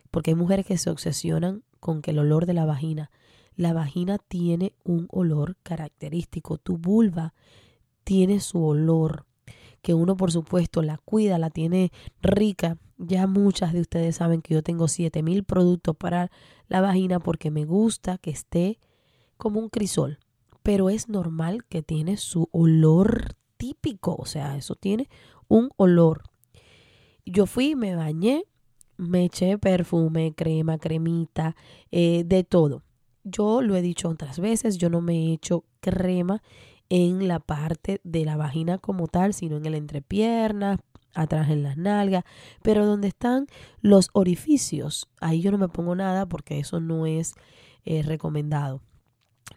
porque 0.09 0.31
hay 0.31 0.35
mujeres 0.35 0.65
que 0.65 0.77
se 0.77 0.89
obsesionan 0.89 1.63
con 1.79 2.01
que 2.01 2.11
el 2.11 2.19
olor 2.19 2.45
de 2.45 2.53
la 2.53 2.65
vagina, 2.65 3.11
la 3.55 3.73
vagina 3.73 4.17
tiene 4.17 4.73
un 4.83 5.07
olor 5.11 5.57
característico, 5.63 6.57
tu 6.57 6.77
vulva 6.77 7.33
tiene 8.03 8.39
su 8.39 8.63
olor, 8.63 9.25
que 9.81 9.93
uno 9.93 10.15
por 10.15 10.31
supuesto 10.31 10.81
la 10.81 10.97
cuida, 10.97 11.37
la 11.37 11.49
tiene 11.49 11.91
rica. 12.21 12.77
Ya 12.97 13.27
muchas 13.27 13.73
de 13.73 13.81
ustedes 13.81 14.15
saben 14.15 14.41
que 14.41 14.55
yo 14.55 14.63
tengo 14.63 14.87
7000 14.87 15.43
productos 15.43 15.95
para 15.95 16.31
la 16.67 16.81
vagina 16.81 17.19
porque 17.19 17.51
me 17.51 17.65
gusta 17.65 18.17
que 18.17 18.31
esté 18.31 18.79
como 19.37 19.59
un 19.59 19.69
crisol 19.69 20.19
pero 20.67 20.89
es 20.89 21.07
normal 21.07 21.63
que 21.63 21.81
tiene 21.81 22.17
su 22.17 22.49
olor 22.51 23.35
típico, 23.55 24.17
o 24.19 24.25
sea, 24.25 24.57
eso 24.57 24.75
tiene 24.75 25.07
un 25.47 25.69
olor. 25.77 26.23
Yo 27.25 27.45
fui, 27.45 27.77
me 27.77 27.95
bañé, 27.95 28.43
me 28.97 29.23
eché 29.23 29.57
perfume, 29.57 30.33
crema, 30.35 30.77
cremita, 30.77 31.55
eh, 31.89 32.23
de 32.25 32.43
todo. 32.43 32.83
Yo 33.23 33.61
lo 33.61 33.77
he 33.77 33.81
dicho 33.81 34.09
otras 34.09 34.41
veces, 34.41 34.77
yo 34.77 34.89
no 34.89 34.99
me 34.99 35.13
he 35.13 35.33
hecho 35.35 35.63
crema 35.79 36.43
en 36.89 37.29
la 37.29 37.39
parte 37.39 38.01
de 38.03 38.25
la 38.25 38.35
vagina 38.35 38.77
como 38.77 39.07
tal, 39.07 39.33
sino 39.33 39.55
en 39.55 39.67
el 39.67 39.73
entrepiernas, 39.73 40.79
atrás 41.13 41.49
en 41.49 41.63
las 41.63 41.77
nalgas, 41.77 42.25
pero 42.61 42.85
donde 42.85 43.07
están 43.07 43.47
los 43.79 44.09
orificios, 44.11 45.07
ahí 45.21 45.39
yo 45.39 45.49
no 45.49 45.59
me 45.59 45.69
pongo 45.69 45.95
nada 45.95 46.25
porque 46.25 46.59
eso 46.59 46.81
no 46.81 47.05
es 47.05 47.35
eh, 47.85 48.01
recomendado 48.01 48.81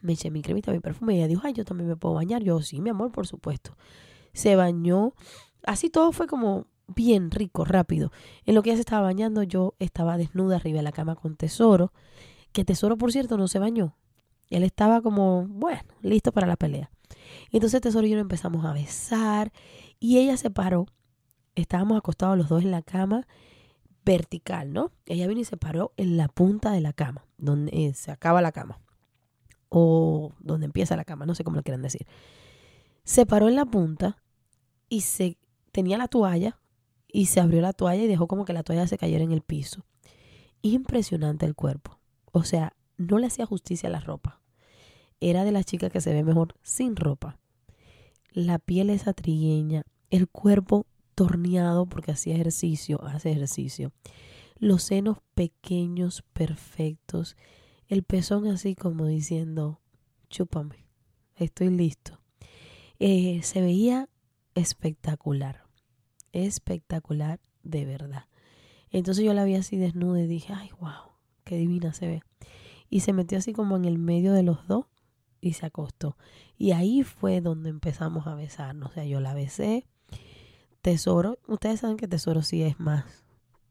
me 0.00 0.14
eché 0.14 0.30
mi 0.30 0.42
cremita, 0.42 0.72
mi 0.72 0.80
perfume 0.80 1.14
y 1.14 1.18
ella 1.18 1.28
dijo, 1.28 1.42
ay, 1.44 1.52
yo 1.52 1.64
también 1.64 1.88
me 1.88 1.96
puedo 1.96 2.14
bañar. 2.14 2.42
Yo, 2.42 2.60
sí, 2.62 2.80
mi 2.80 2.90
amor, 2.90 3.12
por 3.12 3.26
supuesto. 3.26 3.76
Se 4.32 4.56
bañó. 4.56 5.14
Así 5.64 5.90
todo 5.90 6.12
fue 6.12 6.26
como 6.26 6.66
bien 6.86 7.30
rico, 7.30 7.64
rápido. 7.64 8.10
En 8.44 8.54
lo 8.54 8.62
que 8.62 8.70
ella 8.70 8.78
se 8.78 8.82
estaba 8.82 9.02
bañando, 9.02 9.42
yo 9.42 9.74
estaba 9.78 10.16
desnuda 10.16 10.56
arriba 10.56 10.78
de 10.78 10.82
la 10.82 10.92
cama 10.92 11.16
con 11.16 11.36
Tesoro, 11.36 11.92
que 12.52 12.64
Tesoro, 12.64 12.96
por 12.96 13.12
cierto, 13.12 13.36
no 13.36 13.48
se 13.48 13.58
bañó. 13.58 13.96
Él 14.48 14.64
estaba 14.64 15.00
como, 15.00 15.46
bueno, 15.46 15.82
listo 16.02 16.32
para 16.32 16.46
la 16.46 16.56
pelea. 16.56 16.90
Y 17.50 17.56
entonces 17.56 17.80
Tesoro 17.80 18.06
y 18.06 18.10
yo 18.10 18.18
empezamos 18.18 18.64
a 18.64 18.72
besar 18.72 19.52
y 19.98 20.18
ella 20.18 20.36
se 20.36 20.50
paró. 20.50 20.86
Estábamos 21.54 21.98
acostados 21.98 22.38
los 22.38 22.48
dos 22.48 22.62
en 22.62 22.70
la 22.70 22.82
cama 22.82 23.26
vertical, 24.04 24.72
¿no? 24.72 24.92
Ella 25.06 25.28
vino 25.28 25.40
y 25.40 25.44
se 25.44 25.56
paró 25.56 25.92
en 25.96 26.16
la 26.16 26.28
punta 26.28 26.72
de 26.72 26.80
la 26.80 26.92
cama, 26.92 27.26
donde 27.38 27.70
eh, 27.72 27.94
se 27.94 28.10
acaba 28.10 28.40
la 28.40 28.50
cama 28.50 28.80
o 29.70 30.32
donde 30.40 30.66
empieza 30.66 30.96
la 30.96 31.04
cama, 31.04 31.24
no 31.24 31.34
sé 31.34 31.44
cómo 31.44 31.56
lo 31.56 31.62
quieren 31.62 31.80
decir. 31.80 32.06
Se 33.04 33.24
paró 33.24 33.48
en 33.48 33.56
la 33.56 33.64
punta 33.64 34.18
y 34.88 35.00
se 35.00 35.38
tenía 35.72 35.96
la 35.96 36.08
toalla 36.08 36.58
y 37.08 37.26
se 37.26 37.40
abrió 37.40 37.62
la 37.62 37.72
toalla 37.72 38.02
y 38.02 38.08
dejó 38.08 38.26
como 38.26 38.44
que 38.44 38.52
la 38.52 38.62
toalla 38.62 38.86
se 38.86 38.98
cayera 38.98 39.24
en 39.24 39.32
el 39.32 39.40
piso. 39.40 39.86
Impresionante 40.60 41.46
el 41.46 41.54
cuerpo. 41.54 41.98
O 42.32 42.44
sea, 42.44 42.74
no 42.98 43.18
le 43.18 43.28
hacía 43.28 43.46
justicia 43.46 43.88
a 43.88 43.92
la 43.92 44.00
ropa. 44.00 44.40
Era 45.20 45.44
de 45.44 45.52
las 45.52 45.64
chicas 45.64 45.90
que 45.90 46.00
se 46.00 46.12
ve 46.12 46.22
mejor 46.24 46.54
sin 46.62 46.96
ropa. 46.96 47.38
La 48.32 48.58
piel 48.58 48.90
es 48.90 49.06
atrigueña, 49.06 49.84
el 50.10 50.28
cuerpo 50.28 50.86
torneado 51.14 51.86
porque 51.86 52.12
hacía 52.12 52.34
ejercicio, 52.34 53.02
hace 53.04 53.30
ejercicio. 53.30 53.92
Los 54.58 54.82
senos 54.82 55.18
pequeños, 55.34 56.22
perfectos 56.32 57.36
el 57.90 58.04
pezón 58.04 58.46
así 58.46 58.76
como 58.76 59.06
diciendo, 59.06 59.80
chúpame, 60.28 60.86
estoy 61.34 61.70
listo. 61.70 62.20
Eh, 63.00 63.40
se 63.42 63.60
veía 63.60 64.08
espectacular, 64.54 65.64
espectacular 66.32 67.40
de 67.64 67.84
verdad. 67.84 68.26
Entonces 68.90 69.24
yo 69.24 69.34
la 69.34 69.42
vi 69.42 69.56
así 69.56 69.76
desnuda 69.76 70.20
y 70.22 70.28
dije, 70.28 70.52
ay, 70.52 70.70
wow, 70.78 71.14
qué 71.42 71.56
divina 71.56 71.92
se 71.92 72.06
ve. 72.06 72.22
Y 72.88 73.00
se 73.00 73.12
metió 73.12 73.38
así 73.38 73.52
como 73.52 73.76
en 73.76 73.84
el 73.84 73.98
medio 73.98 74.32
de 74.34 74.44
los 74.44 74.68
dos 74.68 74.86
y 75.40 75.54
se 75.54 75.66
acostó. 75.66 76.16
Y 76.56 76.70
ahí 76.70 77.02
fue 77.02 77.40
donde 77.40 77.70
empezamos 77.70 78.28
a 78.28 78.36
besarnos. 78.36 78.90
O 78.90 78.94
sea, 78.94 79.04
yo 79.04 79.18
la 79.18 79.34
besé. 79.34 79.84
Tesoro, 80.80 81.40
ustedes 81.48 81.80
saben 81.80 81.96
que 81.96 82.06
Tesoro 82.06 82.42
sí 82.42 82.62
es 82.62 82.78
más 82.78 83.04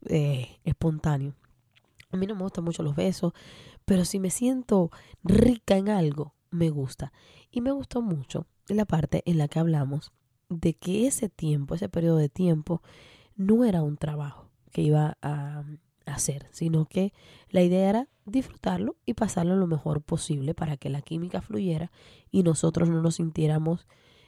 eh, 0.07 0.59
espontáneo. 0.65 1.35
A 2.11 2.17
mí 2.17 2.25
no 2.25 2.35
me 2.35 2.41
gustan 2.41 2.63
mucho 2.63 2.81
los 2.81 2.95
besos, 2.95 3.33
pero 3.89 4.05
si 4.05 4.19
me 4.19 4.29
siento 4.29 4.91
rica 5.23 5.75
en 5.75 5.89
algo, 5.89 6.35
me 6.51 6.69
gusta. 6.69 7.11
Y 7.49 7.61
me 7.61 7.71
gustó 7.71 8.03
mucho 8.03 8.45
la 8.67 8.85
parte 8.85 9.23
en 9.25 9.39
la 9.39 9.47
que 9.47 9.57
hablamos 9.57 10.11
de 10.47 10.75
que 10.75 11.07
ese 11.07 11.27
tiempo, 11.27 11.73
ese 11.73 11.89
periodo 11.89 12.17
de 12.17 12.29
tiempo, 12.29 12.83
no 13.35 13.65
era 13.65 13.81
un 13.81 13.97
trabajo 13.97 14.47
que 14.71 14.83
iba 14.83 15.17
a, 15.23 15.63
hacer, 16.05 16.45
sino 16.51 16.85
que 16.85 17.13
la 17.49 17.63
idea 17.63 17.89
era 17.89 18.07
disfrutarlo 18.25 18.95
y 19.07 19.15
pasarlo 19.15 19.55
lo 19.55 19.65
mejor 19.65 20.03
posible 20.03 20.53
para 20.53 20.77
que 20.77 20.89
la 20.89 21.01
química 21.01 21.41
fluyera 21.41 21.91
y 22.29 22.43
nosotros 22.43 22.89
no 22.89 23.01
nos 23.01 23.15
sintiéramos 23.15 23.87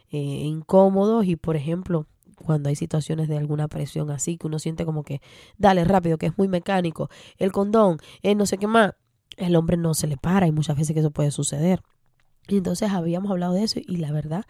eh, 0.10 0.18
incómodos 0.18 1.26
y, 1.26 1.36
por 1.36 1.56
ejemplo, 1.56 2.08
cuando 2.42 2.70
hay 2.70 2.76
situaciones 2.76 3.28
de 3.28 3.38
alguna 3.38 3.68
presión 3.68 4.10
así, 4.10 4.38
que 4.38 4.48
uno 4.48 4.58
siente 4.58 4.86
como 4.86 5.04
que, 5.04 5.22
dale 5.60 5.84
rápido, 5.84 6.18
que 6.18 6.26
es 6.26 6.38
muy 6.38 6.48
mecánico, 6.48 7.10
el 7.38 7.52
condón, 7.52 7.98
el 8.24 8.38
no 8.38 8.48
sé 8.48 8.58
qué 8.58 8.66
más, 8.66 8.94
el 9.48 9.56
hombre 9.56 9.78
no 9.78 9.94
se 9.94 10.08
le 10.08 10.18
para 10.18 10.48
y 10.48 10.52
muchas 10.52 10.78
veces 10.78 10.94
que 10.94 11.00
eso 11.00 11.12
puede 11.12 11.32
suceder. 11.32 11.82
Y 12.48 12.58
entonces 12.58 12.92
habíamos 12.92 13.32
hablado 13.32 13.54
de 13.54 13.64
eso 13.64 13.80
y 13.80 13.98
la 13.98 14.12
verdad 14.12 14.46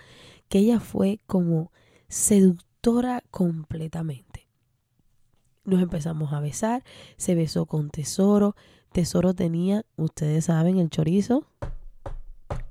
que 0.49 0.59
ella 0.59 0.79
fue 0.79 1.19
como 1.27 1.71
seductora 2.07 3.23
completamente. 3.31 4.47
Nos 5.63 5.81
empezamos 5.81 6.33
a 6.33 6.39
besar, 6.39 6.83
se 7.17 7.35
besó 7.35 7.65
con 7.65 7.89
Tesoro. 7.89 8.55
Tesoro 8.91 9.33
tenía, 9.33 9.85
ustedes 9.95 10.45
saben, 10.45 10.79
el 10.79 10.89
chorizo 10.89 11.45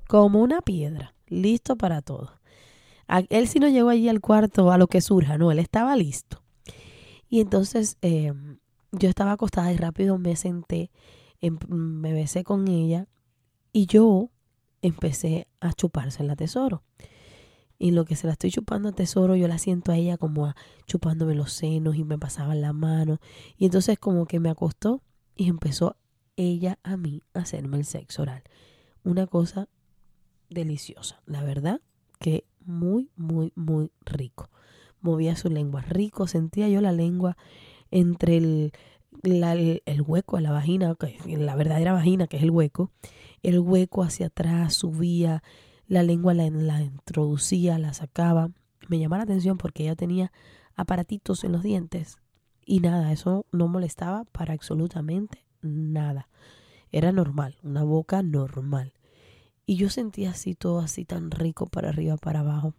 como 0.07 0.41
una 0.41 0.61
piedra, 0.61 1.15
listo 1.27 1.77
para 1.77 2.01
todo. 2.01 2.33
Él 3.29 3.47
sí 3.47 3.59
no 3.59 3.69
llegó 3.69 3.89
allí 3.89 4.09
al 4.09 4.19
cuarto 4.19 4.71
a 4.71 4.77
lo 4.77 4.87
que 4.87 4.99
surja, 4.99 5.37
no, 5.37 5.51
él 5.51 5.59
estaba 5.59 5.95
listo. 5.95 6.43
Y 7.29 7.39
entonces 7.39 7.97
em, 8.01 8.59
yo 8.91 9.07
estaba 9.07 9.31
acostada 9.31 9.71
y 9.71 9.77
rápido 9.77 10.17
me 10.17 10.35
senté 10.35 10.91
me 11.49 12.13
besé 12.13 12.43
con 12.43 12.67
ella 12.67 13.07
y 13.73 13.85
yo 13.87 14.29
empecé 14.81 15.47
a 15.59 15.73
chuparse 15.73 16.23
la 16.23 16.35
tesoro. 16.35 16.83
Y 17.79 17.91
lo 17.91 18.05
que 18.05 18.15
se 18.15 18.27
la 18.27 18.33
estoy 18.33 18.51
chupando 18.51 18.89
a 18.89 18.91
tesoro, 18.91 19.35
yo 19.35 19.47
la 19.47 19.57
siento 19.57 19.91
a 19.91 19.97
ella 19.97 20.17
como 20.17 20.53
chupándome 20.85 21.33
los 21.33 21.51
senos 21.51 21.95
y 21.95 22.03
me 22.03 22.19
pasaba 22.19 22.53
la 22.53 22.73
mano. 22.73 23.19
Y 23.57 23.65
entonces 23.65 23.97
como 23.97 24.27
que 24.27 24.39
me 24.39 24.49
acostó 24.49 25.01
y 25.35 25.49
empezó 25.49 25.95
ella 26.35 26.77
a 26.83 26.95
mí 26.95 27.23
hacerme 27.33 27.77
el 27.77 27.85
sexo 27.85 28.21
oral. 28.21 28.43
Una 29.03 29.25
cosa 29.25 29.67
deliciosa, 30.49 31.21
la 31.25 31.43
verdad 31.43 31.81
que 32.19 32.45
muy, 32.63 33.09
muy, 33.15 33.51
muy 33.55 33.91
rico. 34.01 34.49
Movía 35.01 35.35
su 35.35 35.49
lengua 35.49 35.81
rico, 35.81 36.27
sentía 36.27 36.69
yo 36.69 36.81
la 36.81 36.91
lengua 36.91 37.35
entre 37.89 38.37
el, 38.37 38.73
el, 39.23 40.01
hueco 40.01 40.37
de 40.37 40.43
la 40.43 40.51
vagina, 40.51 40.95
la 41.25 41.55
verdadera 41.55 41.93
vagina 41.93 42.27
que 42.27 42.37
es 42.37 42.43
el 42.43 42.51
hueco, 42.51 42.91
el 43.43 43.59
hueco 43.59 44.03
hacia 44.03 44.27
atrás 44.27 44.75
subía, 44.75 45.43
la 45.87 46.03
lengua 46.03 46.33
la, 46.33 46.49
la 46.49 46.81
introducía, 46.81 47.77
la 47.77 47.93
sacaba. 47.93 48.51
Me 48.87 48.99
llamaba 48.99 49.19
la 49.19 49.23
atención 49.23 49.57
porque 49.57 49.83
ella 49.83 49.95
tenía 49.95 50.31
aparatitos 50.75 51.43
en 51.43 51.51
los 51.51 51.63
dientes 51.63 52.17
y 52.65 52.79
nada, 52.79 53.11
eso 53.11 53.45
no 53.51 53.67
molestaba 53.67 54.25
para 54.25 54.53
absolutamente 54.53 55.45
nada. 55.61 56.29
Era 56.91 57.11
normal, 57.11 57.57
una 57.63 57.83
boca 57.83 58.21
normal. 58.23 58.93
Y 59.65 59.75
yo 59.75 59.89
sentía 59.89 60.31
así 60.31 60.55
todo 60.55 60.79
así 60.79 61.05
tan 61.05 61.31
rico 61.31 61.65
para 61.67 61.89
arriba, 61.89 62.17
para 62.17 62.41
abajo. 62.41 62.73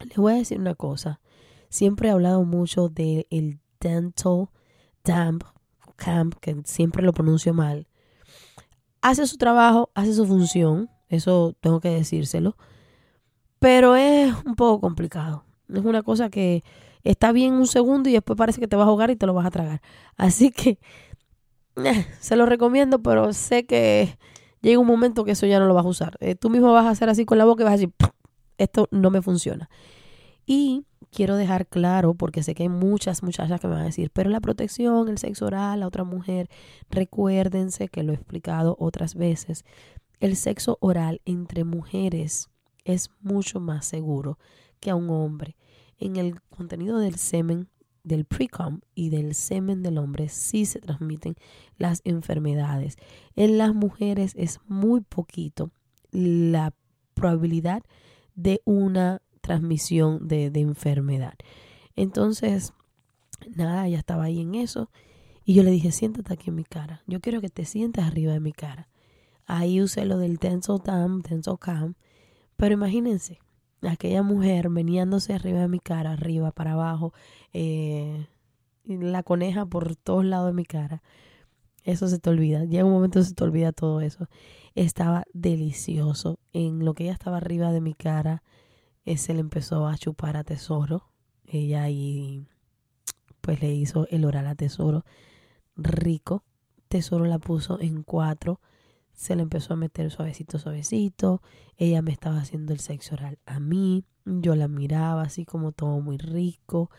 Le 0.00 0.14
voy 0.16 0.34
a 0.34 0.36
decir 0.36 0.58
una 0.58 0.74
cosa. 0.74 1.20
Siempre 1.68 2.08
he 2.08 2.12
hablado 2.12 2.44
mucho 2.44 2.88
del 2.88 3.26
el 3.30 3.60
dental 3.80 4.48
damp 5.04 5.42
que 6.40 6.56
siempre 6.64 7.02
lo 7.02 7.12
pronuncio 7.12 7.54
mal. 7.54 7.86
Hace 9.00 9.26
su 9.26 9.36
trabajo, 9.36 9.90
hace 9.94 10.14
su 10.14 10.26
función, 10.26 10.90
eso 11.08 11.54
tengo 11.60 11.80
que 11.80 11.90
decírselo. 11.90 12.56
Pero 13.58 13.96
es 13.96 14.34
un 14.44 14.54
poco 14.56 14.80
complicado. 14.80 15.44
Es 15.68 15.84
una 15.84 16.02
cosa 16.02 16.30
que 16.30 16.64
está 17.04 17.32
bien 17.32 17.54
un 17.54 17.66
segundo 17.66 18.08
y 18.08 18.12
después 18.12 18.36
parece 18.36 18.60
que 18.60 18.68
te 18.68 18.76
vas 18.76 18.86
a 18.86 18.88
ahogar 18.88 19.10
y 19.10 19.16
te 19.16 19.26
lo 19.26 19.34
vas 19.34 19.46
a 19.46 19.50
tragar. 19.50 19.82
Así 20.16 20.50
que 20.50 20.78
eh, 21.76 22.06
se 22.20 22.36
lo 22.36 22.46
recomiendo, 22.46 23.02
pero 23.02 23.32
sé 23.32 23.64
que 23.66 24.18
llega 24.60 24.78
un 24.78 24.86
momento 24.86 25.24
que 25.24 25.32
eso 25.32 25.46
ya 25.46 25.58
no 25.58 25.66
lo 25.66 25.74
vas 25.74 25.84
a 25.84 25.88
usar. 25.88 26.16
Eh, 26.20 26.34
tú 26.34 26.50
mismo 26.50 26.72
vas 26.72 26.86
a 26.86 26.90
hacer 26.90 27.08
así 27.08 27.24
con 27.24 27.38
la 27.38 27.44
boca 27.44 27.62
y 27.62 27.64
vas 27.64 27.74
a 27.74 27.76
decir, 27.76 27.92
esto 28.58 28.88
no 28.90 29.10
me 29.10 29.22
funciona. 29.22 29.68
Y 30.46 30.84
quiero 31.10 31.36
dejar 31.36 31.66
claro, 31.66 32.14
porque 32.14 32.42
sé 32.42 32.54
que 32.54 32.64
hay 32.64 32.68
muchas 32.68 33.22
muchachas 33.22 33.60
que 33.60 33.68
me 33.68 33.74
van 33.74 33.82
a 33.82 33.86
decir, 33.86 34.10
pero 34.12 34.30
la 34.30 34.40
protección, 34.40 35.08
el 35.08 35.18
sexo 35.18 35.46
oral 35.46 35.82
a 35.82 35.86
otra 35.86 36.04
mujer, 36.04 36.48
recuérdense 36.90 37.88
que 37.88 38.02
lo 38.02 38.12
he 38.12 38.16
explicado 38.16 38.76
otras 38.78 39.14
veces, 39.14 39.64
el 40.20 40.36
sexo 40.36 40.78
oral 40.80 41.20
entre 41.24 41.64
mujeres 41.64 42.48
es 42.84 43.10
mucho 43.20 43.60
más 43.60 43.86
seguro 43.86 44.38
que 44.80 44.90
a 44.90 44.94
un 44.94 45.10
hombre. 45.10 45.56
En 45.98 46.16
el 46.16 46.40
contenido 46.42 46.98
del 46.98 47.16
semen 47.16 47.68
del 48.04 48.24
precom 48.24 48.80
y 48.94 49.10
del 49.10 49.34
semen 49.34 49.82
del 49.82 49.98
hombre 49.98 50.28
sí 50.28 50.66
se 50.66 50.80
transmiten 50.80 51.36
las 51.76 52.00
enfermedades. 52.04 52.96
En 53.36 53.58
las 53.58 53.74
mujeres 53.74 54.32
es 54.36 54.58
muy 54.66 55.02
poquito 55.02 55.70
la 56.10 56.74
probabilidad 57.14 57.82
de 58.34 58.60
una 58.64 59.22
transmisión 59.42 60.26
de, 60.26 60.50
de 60.50 60.60
enfermedad. 60.60 61.34
Entonces, 61.96 62.72
nada, 63.54 63.86
ya 63.88 63.98
estaba 63.98 64.24
ahí 64.24 64.40
en 64.40 64.54
eso. 64.54 64.88
Y 65.44 65.54
yo 65.54 65.62
le 65.62 65.70
dije, 65.70 65.92
siéntate 65.92 66.32
aquí 66.32 66.50
en 66.50 66.56
mi 66.56 66.64
cara. 66.64 67.02
Yo 67.06 67.20
quiero 67.20 67.40
que 67.40 67.48
te 67.48 67.64
sientas 67.64 68.06
arriba 68.06 68.32
de 68.32 68.40
mi 68.40 68.52
cara. 68.52 68.88
Ahí 69.44 69.80
usé 69.80 70.06
lo 70.06 70.18
del 70.18 70.38
tenso 70.38 70.78
tam, 70.78 71.22
tenso 71.22 71.56
cam. 71.56 71.94
Pero 72.56 72.74
imagínense, 72.74 73.40
aquella 73.82 74.22
mujer 74.22 74.70
meneándose 74.70 75.34
arriba 75.34 75.60
de 75.60 75.68
mi 75.68 75.80
cara, 75.80 76.12
arriba, 76.12 76.52
para 76.52 76.72
abajo, 76.72 77.12
eh, 77.52 78.28
la 78.84 79.22
coneja 79.22 79.66
por 79.66 79.96
todos 79.96 80.24
lados 80.24 80.48
de 80.48 80.54
mi 80.54 80.64
cara. 80.64 81.02
Eso 81.84 82.06
se 82.06 82.20
te 82.20 82.30
olvida. 82.30 82.64
Llega 82.64 82.84
un 82.84 82.92
momento 82.92 83.22
se 83.22 83.34
te 83.34 83.42
olvida 83.42 83.72
todo 83.72 84.00
eso. 84.00 84.28
Estaba 84.76 85.24
delicioso. 85.32 86.38
En 86.52 86.84
lo 86.84 86.94
que 86.94 87.04
ella 87.04 87.12
estaba 87.12 87.38
arriba 87.38 87.72
de 87.72 87.80
mi 87.80 87.94
cara, 87.94 88.44
eh, 89.04 89.16
se 89.16 89.34
le 89.34 89.40
empezó 89.40 89.86
a 89.86 89.96
chupar 89.96 90.36
a 90.36 90.44
Tesoro. 90.44 91.10
Ella 91.44 91.82
ahí, 91.82 92.46
pues 93.40 93.60
le 93.60 93.72
hizo 93.72 94.06
el 94.10 94.24
oral 94.24 94.46
a 94.46 94.54
Tesoro 94.54 95.04
rico. 95.76 96.44
Tesoro 96.88 97.24
la 97.24 97.38
puso 97.38 97.80
en 97.80 98.02
cuatro 98.02 98.60
se 99.12 99.36
le 99.36 99.42
empezó 99.42 99.74
a 99.74 99.76
meter 99.76 100.10
suavecito, 100.10 100.58
suavecito. 100.58 101.42
Ella 101.76 102.02
me 102.02 102.12
estaba 102.12 102.38
haciendo 102.38 102.72
el 102.72 102.80
sexo 102.80 103.14
oral 103.14 103.38
a 103.46 103.60
mí. 103.60 104.04
Yo 104.24 104.56
la 104.56 104.68
miraba 104.68 105.22
así 105.22 105.44
como 105.44 105.72
todo 105.72 106.00
muy 106.00 106.18
rico. 106.18 106.90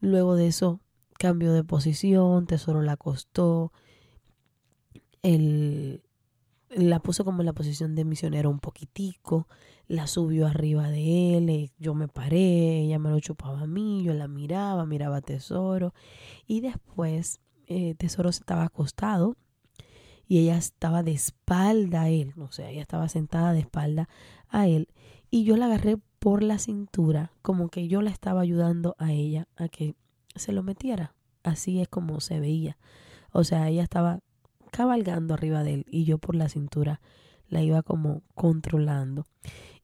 Luego 0.00 0.34
de 0.34 0.48
eso 0.48 0.80
cambió 1.18 1.52
de 1.52 1.64
posición, 1.64 2.46
Tesoro 2.46 2.82
la 2.82 2.92
acostó. 2.92 3.72
Él 5.22 6.02
la 6.70 7.00
puso 7.00 7.24
como 7.24 7.42
en 7.42 7.46
la 7.46 7.52
posición 7.52 7.94
de 7.94 8.04
misionero 8.04 8.50
un 8.50 8.58
poquitico, 8.58 9.48
la 9.88 10.06
subió 10.06 10.46
arriba 10.46 10.90
de 10.90 11.36
él, 11.36 11.48
eh, 11.48 11.72
yo 11.78 11.94
me 11.94 12.08
paré, 12.08 12.80
ella 12.80 12.98
me 12.98 13.10
lo 13.10 13.20
chupaba 13.20 13.62
a 13.62 13.66
mí, 13.66 14.02
yo 14.02 14.14
la 14.14 14.28
miraba, 14.28 14.84
miraba 14.86 15.18
a 15.18 15.22
Tesoro 15.22 15.94
y 16.46 16.60
después 16.60 17.40
eh, 17.66 17.94
Tesoro 17.94 18.32
se 18.32 18.40
estaba 18.40 18.64
acostado 18.64 19.36
y 20.26 20.38
ella 20.38 20.56
estaba 20.56 21.02
de 21.02 21.12
espalda 21.12 22.02
a 22.02 22.08
él, 22.08 22.34
o 22.38 22.50
sea, 22.50 22.70
ella 22.70 22.82
estaba 22.82 23.08
sentada 23.08 23.52
de 23.52 23.60
espalda 23.60 24.08
a 24.48 24.66
él 24.66 24.88
y 25.30 25.44
yo 25.44 25.56
la 25.56 25.66
agarré 25.66 25.98
por 26.18 26.42
la 26.42 26.58
cintura 26.58 27.30
como 27.42 27.68
que 27.68 27.86
yo 27.86 28.02
la 28.02 28.10
estaba 28.10 28.40
ayudando 28.40 28.96
a 28.98 29.12
ella 29.12 29.46
a 29.56 29.68
que 29.68 29.94
se 30.34 30.52
lo 30.52 30.62
metiera. 30.62 31.14
Así 31.42 31.80
es 31.80 31.88
como 31.88 32.20
se 32.20 32.40
veía. 32.40 32.76
O 33.32 33.44
sea, 33.44 33.68
ella 33.68 33.82
estaba 33.82 34.20
cabalgando 34.70 35.34
arriba 35.34 35.62
de 35.62 35.74
él 35.74 35.86
y 35.88 36.04
yo 36.04 36.18
por 36.18 36.34
la 36.34 36.48
cintura 36.48 37.00
la 37.48 37.62
iba 37.62 37.82
como 37.82 38.22
controlando. 38.34 39.26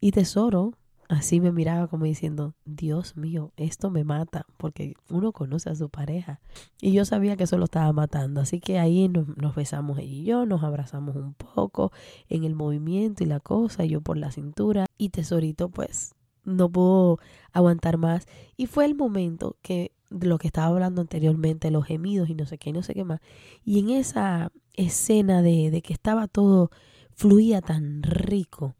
Y 0.00 0.12
Tesoro 0.12 0.72
Así 1.12 1.42
me 1.42 1.52
miraba 1.52 1.88
como 1.88 2.06
diciendo, 2.06 2.54
Dios 2.64 3.18
mío, 3.18 3.52
esto 3.58 3.90
me 3.90 4.02
mata, 4.02 4.46
porque 4.56 4.94
uno 5.10 5.32
conoce 5.32 5.68
a 5.68 5.74
su 5.74 5.90
pareja. 5.90 6.40
Y 6.80 6.92
yo 6.92 7.04
sabía 7.04 7.36
que 7.36 7.44
eso 7.44 7.58
lo 7.58 7.64
estaba 7.64 7.92
matando. 7.92 8.40
Así 8.40 8.60
que 8.60 8.78
ahí 8.78 9.10
nos, 9.10 9.54
besamos 9.54 9.98
ella 9.98 10.10
y 10.10 10.24
yo, 10.24 10.46
nos 10.46 10.62
abrazamos 10.62 11.14
un 11.14 11.34
poco 11.34 11.92
en 12.30 12.44
el 12.44 12.54
movimiento 12.54 13.22
y 13.22 13.26
la 13.26 13.40
cosa, 13.40 13.84
yo 13.84 14.00
por 14.00 14.16
la 14.16 14.30
cintura. 14.30 14.86
Y 14.96 15.10
Tesorito 15.10 15.68
pues 15.68 16.14
no 16.44 16.70
pudo 16.70 17.18
aguantar 17.52 17.98
más. 17.98 18.24
Y 18.56 18.64
fue 18.64 18.86
el 18.86 18.94
momento 18.94 19.58
que 19.60 19.92
de 20.12 20.26
lo 20.26 20.38
que 20.38 20.46
estaba 20.46 20.68
hablando 20.68 21.00
anteriormente, 21.00 21.70
los 21.70 21.86
gemidos 21.86 22.28
y 22.28 22.34
no 22.34 22.46
sé 22.46 22.58
qué, 22.58 22.72
no 22.72 22.82
sé 22.82 22.94
qué 22.94 23.04
más. 23.04 23.20
Y 23.64 23.78
en 23.80 23.90
esa 23.90 24.52
escena 24.74 25.42
de, 25.42 25.70
de 25.70 25.82
que 25.82 25.92
estaba 25.92 26.28
todo, 26.28 26.70
fluía 27.14 27.60
tan 27.60 28.02
rico, 28.02 28.74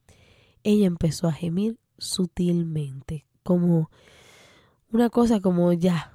ella 0.62 0.86
empezó 0.86 1.28
a 1.28 1.32
gemir 1.32 1.78
sutilmente, 1.98 3.26
como 3.42 3.90
una 4.90 5.10
cosa 5.10 5.40
como 5.40 5.72
ya, 5.72 6.12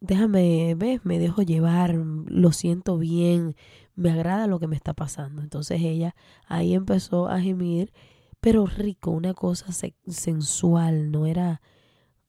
déjame, 0.00 0.74
ves, 0.76 1.04
me 1.04 1.18
dejo 1.18 1.42
llevar, 1.42 1.94
lo 1.94 2.52
siento 2.52 2.98
bien, 2.98 3.56
me 3.94 4.10
agrada 4.10 4.46
lo 4.46 4.58
que 4.58 4.66
me 4.66 4.76
está 4.76 4.92
pasando. 4.92 5.42
Entonces 5.42 5.80
ella 5.80 6.14
ahí 6.46 6.74
empezó 6.74 7.28
a 7.28 7.40
gemir, 7.40 7.92
pero 8.40 8.66
rico, 8.66 9.10
una 9.10 9.32
cosa 9.32 9.66
sensual, 10.06 11.10
no 11.10 11.26
era 11.26 11.62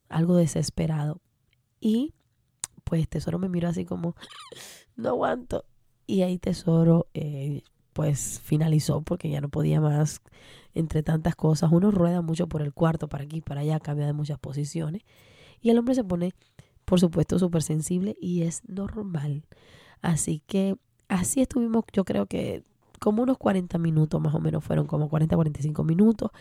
algo 0.07 0.37
desesperado. 0.37 1.21
Y 1.85 2.15
pues 2.83 3.07
Tesoro 3.07 3.37
me 3.37 3.47
miró 3.47 3.69
así 3.69 3.85
como, 3.85 4.15
no 4.95 5.09
aguanto. 5.09 5.65
Y 6.07 6.23
ahí 6.23 6.39
Tesoro 6.39 7.05
eh, 7.13 7.61
pues 7.93 8.41
finalizó 8.43 9.03
porque 9.03 9.29
ya 9.29 9.39
no 9.39 9.49
podía 9.49 9.79
más 9.79 10.19
entre 10.73 11.03
tantas 11.03 11.35
cosas. 11.35 11.69
Uno 11.71 11.91
rueda 11.91 12.23
mucho 12.23 12.47
por 12.47 12.63
el 12.63 12.73
cuarto, 12.73 13.07
para 13.07 13.25
aquí, 13.25 13.39
para 13.41 13.61
allá, 13.61 13.79
cambia 13.79 14.07
de 14.07 14.13
muchas 14.13 14.39
posiciones. 14.39 15.03
Y 15.61 15.69
el 15.69 15.77
hombre 15.77 15.93
se 15.93 16.03
pone, 16.03 16.33
por 16.85 16.99
supuesto, 16.99 17.37
súper 17.37 17.61
sensible 17.61 18.17
y 18.19 18.41
es 18.41 18.63
normal. 18.67 19.45
Así 20.01 20.41
que 20.47 20.77
así 21.07 21.41
estuvimos, 21.41 21.85
yo 21.93 22.03
creo 22.03 22.25
que 22.25 22.63
como 22.99 23.21
unos 23.21 23.37
40 23.37 23.77
minutos 23.77 24.19
más 24.19 24.33
o 24.33 24.39
menos, 24.39 24.63
fueron 24.63 24.87
como 24.87 25.07
40, 25.07 25.35
45 25.35 25.83
minutos. 25.83 26.31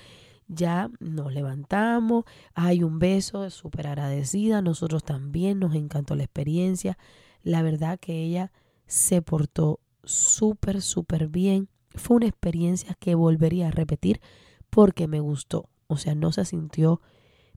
Ya 0.48 0.90
nos 1.00 1.32
levantamos, 1.32 2.24
hay 2.54 2.82
un 2.82 2.98
beso, 2.98 3.48
súper 3.50 3.86
agradecida, 3.86 4.62
nosotros 4.62 5.04
también 5.04 5.58
nos 5.58 5.74
encantó 5.74 6.14
la 6.14 6.24
experiencia. 6.24 6.98
La 7.42 7.62
verdad 7.62 7.98
que 7.98 8.22
ella 8.22 8.52
se 8.86 9.22
portó 9.22 9.80
súper, 10.02 10.82
súper 10.82 11.28
bien 11.28 11.68
fue 11.94 12.16
una 12.16 12.26
experiencia 12.26 12.94
que 12.98 13.14
volvería 13.14 13.68
a 13.68 13.70
repetir 13.70 14.20
porque 14.70 15.06
me 15.06 15.20
gustó. 15.20 15.68
O 15.86 15.96
sea, 15.96 16.14
no 16.14 16.32
se 16.32 16.44
sintió 16.44 17.00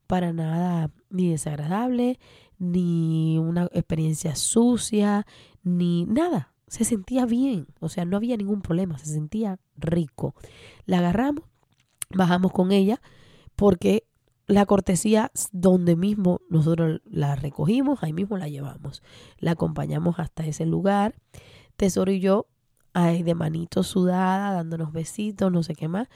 para 0.06 0.32
nada 0.32 0.92
ni 1.10 1.30
desagradable, 1.30 2.20
ni 2.60 3.38
una 3.40 3.66
experiencia 3.74 4.36
sucia, 4.36 5.26
ni 5.64 6.06
nada. 6.06 6.54
Se 6.68 6.84
sentía 6.84 7.26
bien, 7.26 7.68
o 7.80 7.90
sea, 7.90 8.06
no 8.06 8.18
había 8.18 8.38
ningún 8.38 8.62
problema, 8.62 8.98
se 8.98 9.06
sentía 9.06 9.60
rico. 9.78 10.36
La 10.86 11.00
agarramos, 11.00 11.46
bajamos 12.10 12.52
con 12.52 12.72
ella, 12.72 13.02
porque 13.56 14.06
la 14.46 14.66
cortesía 14.66 15.32
donde 15.52 15.96
mismo 15.96 16.42
nosotros 16.50 17.02
la 17.06 17.36
recogimos, 17.36 18.04
ahí 18.04 18.14
mismo 18.14 18.38
la 18.38 18.48
llevamos. 18.48 19.04
La 19.40 19.52
acompañamos 19.52 20.20
hasta 20.20 20.46
ese 20.46 20.66
lugar. 20.66 21.16
Tesoro 21.76 22.12
y 22.12 22.20
yo 22.20 22.48
ay, 22.98 23.22
de 23.22 23.36
manito 23.36 23.84
sudada, 23.84 24.52
dándonos 24.52 24.92
besitos, 24.92 25.52
no 25.52 25.62
sé 25.62 25.76
qué 25.76 25.88
más. 25.88 26.08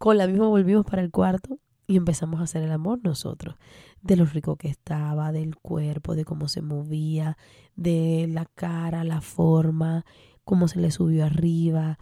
Con 0.00 0.18
la 0.18 0.26
misma 0.26 0.48
volvimos 0.48 0.84
para 0.84 1.00
el 1.00 1.12
cuarto 1.12 1.60
y 1.86 1.96
empezamos 1.96 2.40
a 2.40 2.44
hacer 2.44 2.64
el 2.64 2.72
amor 2.72 2.98
nosotros. 3.04 3.54
De 4.02 4.16
lo 4.16 4.24
rico 4.24 4.56
que 4.56 4.66
estaba, 4.66 5.30
del 5.30 5.54
cuerpo, 5.54 6.16
de 6.16 6.24
cómo 6.24 6.48
se 6.48 6.60
movía, 6.60 7.38
de 7.76 8.26
la 8.28 8.46
cara, 8.46 9.04
la 9.04 9.20
forma, 9.20 10.04
cómo 10.42 10.66
se 10.66 10.80
le 10.80 10.90
subió 10.90 11.24
arriba, 11.24 11.98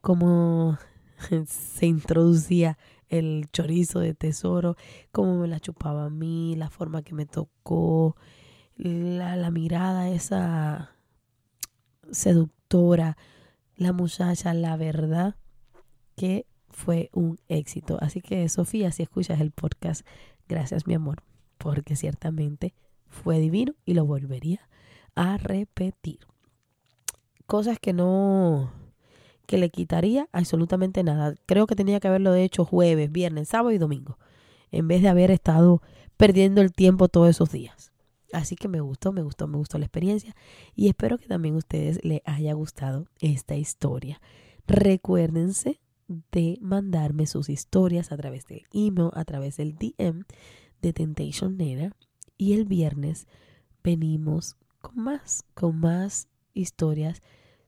cómo 0.00 0.78
se 1.46 1.86
introducía 1.86 2.78
el 3.08 3.48
chorizo 3.52 4.00
de 4.00 4.14
tesoro, 4.14 4.76
cómo 5.12 5.38
me 5.38 5.48
la 5.48 5.60
chupaba 5.60 6.06
a 6.06 6.10
mí, 6.10 6.56
la 6.56 6.70
forma 6.70 7.02
que 7.02 7.14
me 7.14 7.26
tocó, 7.26 8.16
la, 8.76 9.36
la 9.36 9.50
mirada 9.50 10.10
esa 10.10 10.90
seductora 12.10 13.16
la 13.76 13.92
muchacha, 13.92 14.54
la 14.54 14.76
verdad 14.76 15.36
que 16.16 16.46
fue 16.68 17.10
un 17.12 17.38
éxito. 17.48 17.98
Así 18.00 18.20
que 18.20 18.48
Sofía, 18.48 18.90
si 18.90 19.02
escuchas 19.02 19.40
el 19.40 19.50
podcast, 19.50 20.06
gracias 20.48 20.86
mi 20.86 20.94
amor, 20.94 21.22
porque 21.58 21.96
ciertamente 21.96 22.74
fue 23.08 23.38
divino 23.38 23.74
y 23.84 23.94
lo 23.94 24.04
volvería 24.04 24.68
a 25.14 25.36
repetir. 25.36 26.20
Cosas 27.46 27.78
que 27.78 27.92
no, 27.92 28.72
que 29.46 29.58
le 29.58 29.70
quitaría 29.70 30.28
absolutamente 30.32 31.02
nada. 31.02 31.34
Creo 31.46 31.66
que 31.66 31.76
tenía 31.76 32.00
que 32.00 32.08
haberlo 32.08 32.34
hecho 32.34 32.64
jueves, 32.64 33.10
viernes, 33.10 33.48
sábado 33.48 33.72
y 33.72 33.78
domingo, 33.78 34.18
en 34.70 34.88
vez 34.88 35.02
de 35.02 35.08
haber 35.08 35.30
estado 35.30 35.82
perdiendo 36.16 36.60
el 36.60 36.72
tiempo 36.72 37.08
todos 37.08 37.30
esos 37.30 37.50
días. 37.50 37.92
Así 38.32 38.56
que 38.56 38.68
me 38.68 38.80
gustó, 38.80 39.12
me 39.12 39.22
gustó, 39.22 39.46
me 39.46 39.56
gustó 39.56 39.78
la 39.78 39.86
experiencia 39.86 40.34
y 40.74 40.88
espero 40.88 41.18
que 41.18 41.28
también 41.28 41.54
a 41.54 41.58
ustedes 41.58 42.04
les 42.04 42.20
haya 42.24 42.52
gustado 42.54 43.06
esta 43.20 43.56
historia. 43.56 44.20
Recuérdense 44.66 45.80
de 46.32 46.58
mandarme 46.60 47.26
sus 47.26 47.48
historias 47.48 48.12
a 48.12 48.16
través 48.16 48.46
del 48.46 48.64
email, 48.72 49.10
a 49.14 49.24
través 49.24 49.56
del 49.56 49.76
DM 49.76 50.24
de 50.82 50.92
Temptation 50.92 51.56
Nena 51.56 51.94
y 52.36 52.52
el 52.52 52.64
viernes 52.64 53.26
venimos 53.82 54.56
con 54.80 54.98
más, 54.98 55.44
con 55.54 55.78
más 55.78 56.28
historias 56.52 57.22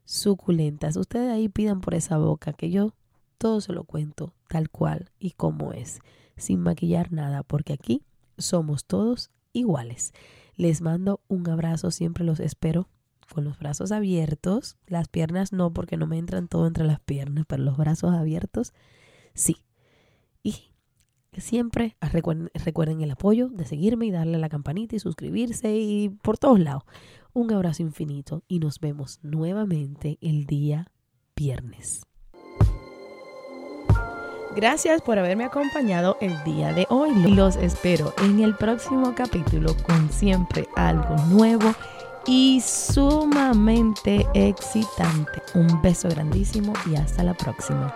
suculentas. 0.09 0.97
Ustedes 0.97 1.31
ahí 1.31 1.51
pidan 1.51 1.83
por 1.83 1.94
esa 1.94 2.16
boca 2.16 2.55
que 2.55 2.71
yo 2.71 2.94
todo 3.37 3.61
se 3.61 3.75
lo 3.75 3.85
cuento 3.85 4.33
tal 4.49 4.71
cual 4.71 5.11
y 5.18 5.33
como 5.33 5.73
es, 5.75 6.01
sin 6.37 6.61
maquillar 6.61 7.12
nada, 7.12 7.42
porque 7.42 7.75
aquí 7.75 8.03
somos 8.38 8.87
todos 8.87 9.31
iguales. 9.53 10.14
Les 10.57 10.81
mando 10.81 11.21
un 11.29 11.49
abrazo, 11.49 11.90
siempre 11.90 12.25
los 12.25 12.40
espero 12.40 12.88
con 13.33 13.44
los 13.44 13.59
brazos 13.59 13.92
abiertos. 13.92 14.79
Las 14.87 15.09
piernas 15.09 15.53
no, 15.53 15.75
porque 15.75 15.99
no 15.99 16.07
me 16.07 16.16
entran 16.16 16.49
todo 16.49 16.66
entre 16.66 16.85
las 16.85 17.01
piernas, 17.01 17.44
pero 17.47 17.62
los 17.62 17.77
brazos 17.77 18.14
abiertos 18.14 18.73
sí. 19.35 19.59
Y 20.42 20.73
siempre 21.37 21.97
recuerden, 22.01 22.51
recuerden 22.55 23.03
el 23.03 23.11
apoyo 23.11 23.51
de 23.51 23.66
seguirme 23.66 24.07
y 24.07 24.11
darle 24.11 24.37
a 24.37 24.40
la 24.40 24.49
campanita 24.49 24.97
y 24.97 25.01
suscribirse 25.01 25.77
y 25.77 26.09
por 26.09 26.38
todos 26.38 26.59
lados. 26.59 26.85
Un 27.33 27.53
abrazo 27.53 27.83
infinito 27.83 28.43
y 28.49 28.59
nos 28.59 28.81
vemos 28.81 29.19
nuevamente 29.23 30.19
el 30.21 30.47
día 30.47 30.91
viernes. 31.37 32.03
Gracias 34.57 35.03
por 35.03 35.19
haberme 35.19 35.45
acompañado 35.45 36.17
el 36.21 36.43
día 36.43 36.73
de 36.73 36.87
hoy. 36.91 37.12
Los 37.33 37.57
espero 37.57 38.12
en 38.25 38.41
el 38.41 38.57
próximo 38.57 39.14
capítulo 39.14 39.77
con 39.87 40.11
siempre 40.11 40.67
algo 40.75 41.17
nuevo 41.29 41.75
y 42.27 42.61
sumamente 42.61 44.27
excitante. 44.35 45.43
Un 45.55 45.81
beso 45.81 46.09
grandísimo 46.09 46.73
y 46.91 46.97
hasta 46.97 47.23
la 47.23 47.35
próxima. 47.35 47.95